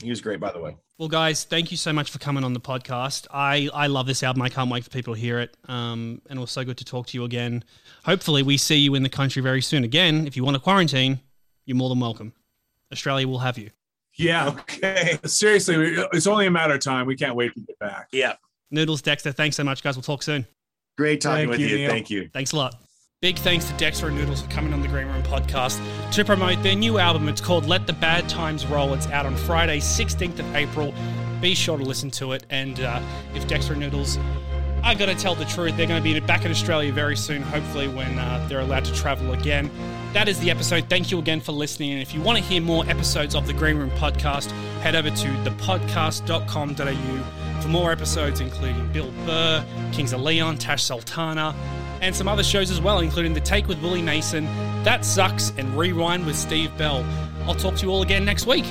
He 0.01 0.09
was 0.09 0.21
great, 0.21 0.39
by 0.39 0.51
the 0.51 0.59
way. 0.59 0.75
Well, 0.97 1.09
guys, 1.09 1.43
thank 1.43 1.71
you 1.71 1.77
so 1.77 1.91
much 1.91 2.09
for 2.11 2.19
coming 2.19 2.43
on 2.45 2.53
the 2.53 2.59
podcast. 2.61 3.27
I, 3.31 3.69
I 3.73 3.87
love 3.87 4.07
this 4.07 4.23
album. 4.23 4.41
I 4.41 4.49
can't 4.49 4.69
wait 4.71 4.83
for 4.85 4.89
people 4.89 5.13
to 5.13 5.19
hear 5.19 5.39
it. 5.39 5.55
Um, 5.67 6.21
and 6.29 6.39
it 6.39 6.41
was 6.41 6.51
so 6.51 6.63
good 6.63 6.77
to 6.77 6.85
talk 6.85 7.07
to 7.07 7.17
you 7.17 7.25
again. 7.25 7.63
Hopefully, 8.05 8.43
we 8.43 8.55
see 8.57 8.77
you 8.77 8.95
in 8.95 9.03
the 9.03 9.09
country 9.09 9.41
very 9.41 9.61
soon. 9.61 9.83
Again, 9.83 10.25
if 10.27 10.37
you 10.37 10.45
want 10.45 10.55
to 10.55 10.61
quarantine, 10.61 11.19
you're 11.65 11.75
more 11.75 11.89
than 11.89 11.99
welcome. 11.99 12.31
Australia 12.93 13.27
will 13.27 13.39
have 13.39 13.57
you. 13.57 13.71
Yeah. 14.13 14.47
Okay. 14.47 15.19
Seriously, 15.25 15.77
we- 15.77 16.05
it's 16.13 16.27
only 16.27 16.47
a 16.47 16.51
matter 16.51 16.75
of 16.75 16.79
time. 16.79 17.05
We 17.07 17.17
can't 17.17 17.35
wait 17.35 17.53
to 17.55 17.59
get 17.59 17.77
back. 17.79 18.07
Yeah. 18.13 18.35
Noodles, 18.71 19.01
Dexter, 19.01 19.33
thanks 19.33 19.57
so 19.57 19.63
much, 19.65 19.83
guys. 19.83 19.97
We'll 19.97 20.03
talk 20.03 20.23
soon. 20.23 20.45
Great 20.97 21.19
talking 21.19 21.49
Thank 21.49 21.51
with 21.51 21.59
you, 21.59 21.67
you. 21.77 21.89
Thank 21.89 22.09
you. 22.09 22.29
Thanks 22.33 22.53
a 22.53 22.55
lot. 22.55 22.75
Big 23.25 23.39
thanks 23.39 23.65
to 23.65 23.73
Dexter 23.77 24.09
and 24.09 24.15
Noodles 24.15 24.43
for 24.43 24.51
coming 24.51 24.71
on 24.71 24.83
the 24.83 24.87
Green 24.87 25.07
Room 25.07 25.23
podcast 25.23 25.81
to 26.11 26.23
promote 26.23 26.61
their 26.61 26.75
new 26.75 26.99
album. 26.99 27.27
It's 27.27 27.41
called 27.41 27.65
Let 27.65 27.87
the 27.87 27.93
Bad 27.93 28.29
Times 28.29 28.67
Roll. 28.67 28.93
It's 28.93 29.07
out 29.07 29.25
on 29.25 29.35
Friday, 29.35 29.79
16th 29.79 30.37
of 30.37 30.55
April. 30.55 30.93
Be 31.41 31.55
sure 31.55 31.75
to 31.75 31.83
listen 31.83 32.11
to 32.11 32.33
it. 32.33 32.45
And 32.51 32.79
uh, 32.81 33.01
if 33.33 33.47
Dexter 33.47 33.73
and 33.73 33.81
Noodles 33.81 34.19
are 34.83 34.93
going 34.93 35.09
to 35.09 35.15
tell 35.19 35.33
the 35.33 35.45
truth, 35.45 35.75
they're 35.75 35.87
going 35.87 36.03
to 36.03 36.05
be 36.07 36.19
back 36.19 36.45
in 36.45 36.51
Australia 36.51 36.93
very 36.93 37.17
soon, 37.17 37.41
hopefully, 37.41 37.87
when 37.87 38.19
uh, 38.19 38.45
they're 38.47 38.59
allowed 38.59 38.85
to 38.85 38.93
travel 38.93 39.33
again. 39.33 39.71
That 40.13 40.27
is 40.27 40.39
the 40.39 40.51
episode. 40.51 40.87
Thank 40.87 41.09
you 41.09 41.17
again 41.17 41.41
for 41.41 41.51
listening. 41.51 41.93
And 41.93 42.03
if 42.03 42.13
you 42.13 42.21
want 42.21 42.37
to 42.37 42.43
hear 42.43 42.61
more 42.61 42.87
episodes 42.87 43.33
of 43.33 43.47
the 43.47 43.53
Green 43.53 43.77
Room 43.77 43.89
podcast, 43.89 44.51
head 44.81 44.93
over 44.93 45.09
to 45.09 45.27
thepodcast.com.au 45.49 47.59
for 47.59 47.67
more 47.69 47.91
episodes, 47.91 48.39
including 48.39 48.87
Bill 48.93 49.11
Burr, 49.25 49.65
Kings 49.93 50.13
of 50.13 50.21
Leon, 50.21 50.59
Tash 50.59 50.83
Sultana, 50.83 51.55
and 52.05 52.15
some 52.15 52.27
other 52.27 52.43
shows 52.43 52.69
as 52.69 52.79
well, 52.79 52.99
including 52.99 53.33
The 53.33 53.39
Take 53.41 53.67
with 53.67 53.81
Willie 53.81 54.01
Mason, 54.01 54.45
That 54.83 55.03
Sucks, 55.03 55.51
and 55.57 55.75
Rewind 55.75 56.23
with 56.23 56.35
Steve 56.35 56.75
Bell. 56.77 57.03
I'll 57.47 57.55
talk 57.55 57.75
to 57.77 57.85
you 57.85 57.91
all 57.91 58.03
again 58.03 58.23
next 58.23 58.45
week. 58.45 58.65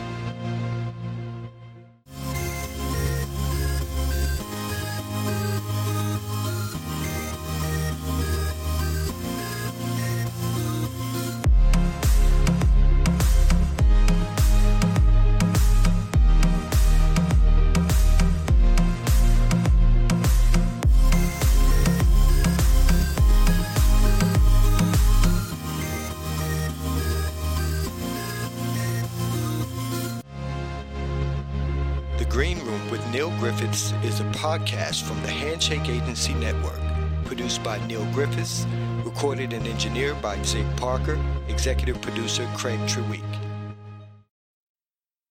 Agency 35.83 36.35
Network. 36.35 36.81
Produced 37.25 37.63
by 37.63 37.85
Neil 37.87 38.05
Griffiths, 38.13 38.67
recorded 39.05 39.53
and 39.53 39.67
engineered 39.67 40.21
by 40.23 40.41
Zig 40.43 40.65
Parker, 40.77 41.19
executive 41.49 42.01
producer 42.01 42.49
Craig 42.55 42.79
Treweek. 42.81 43.44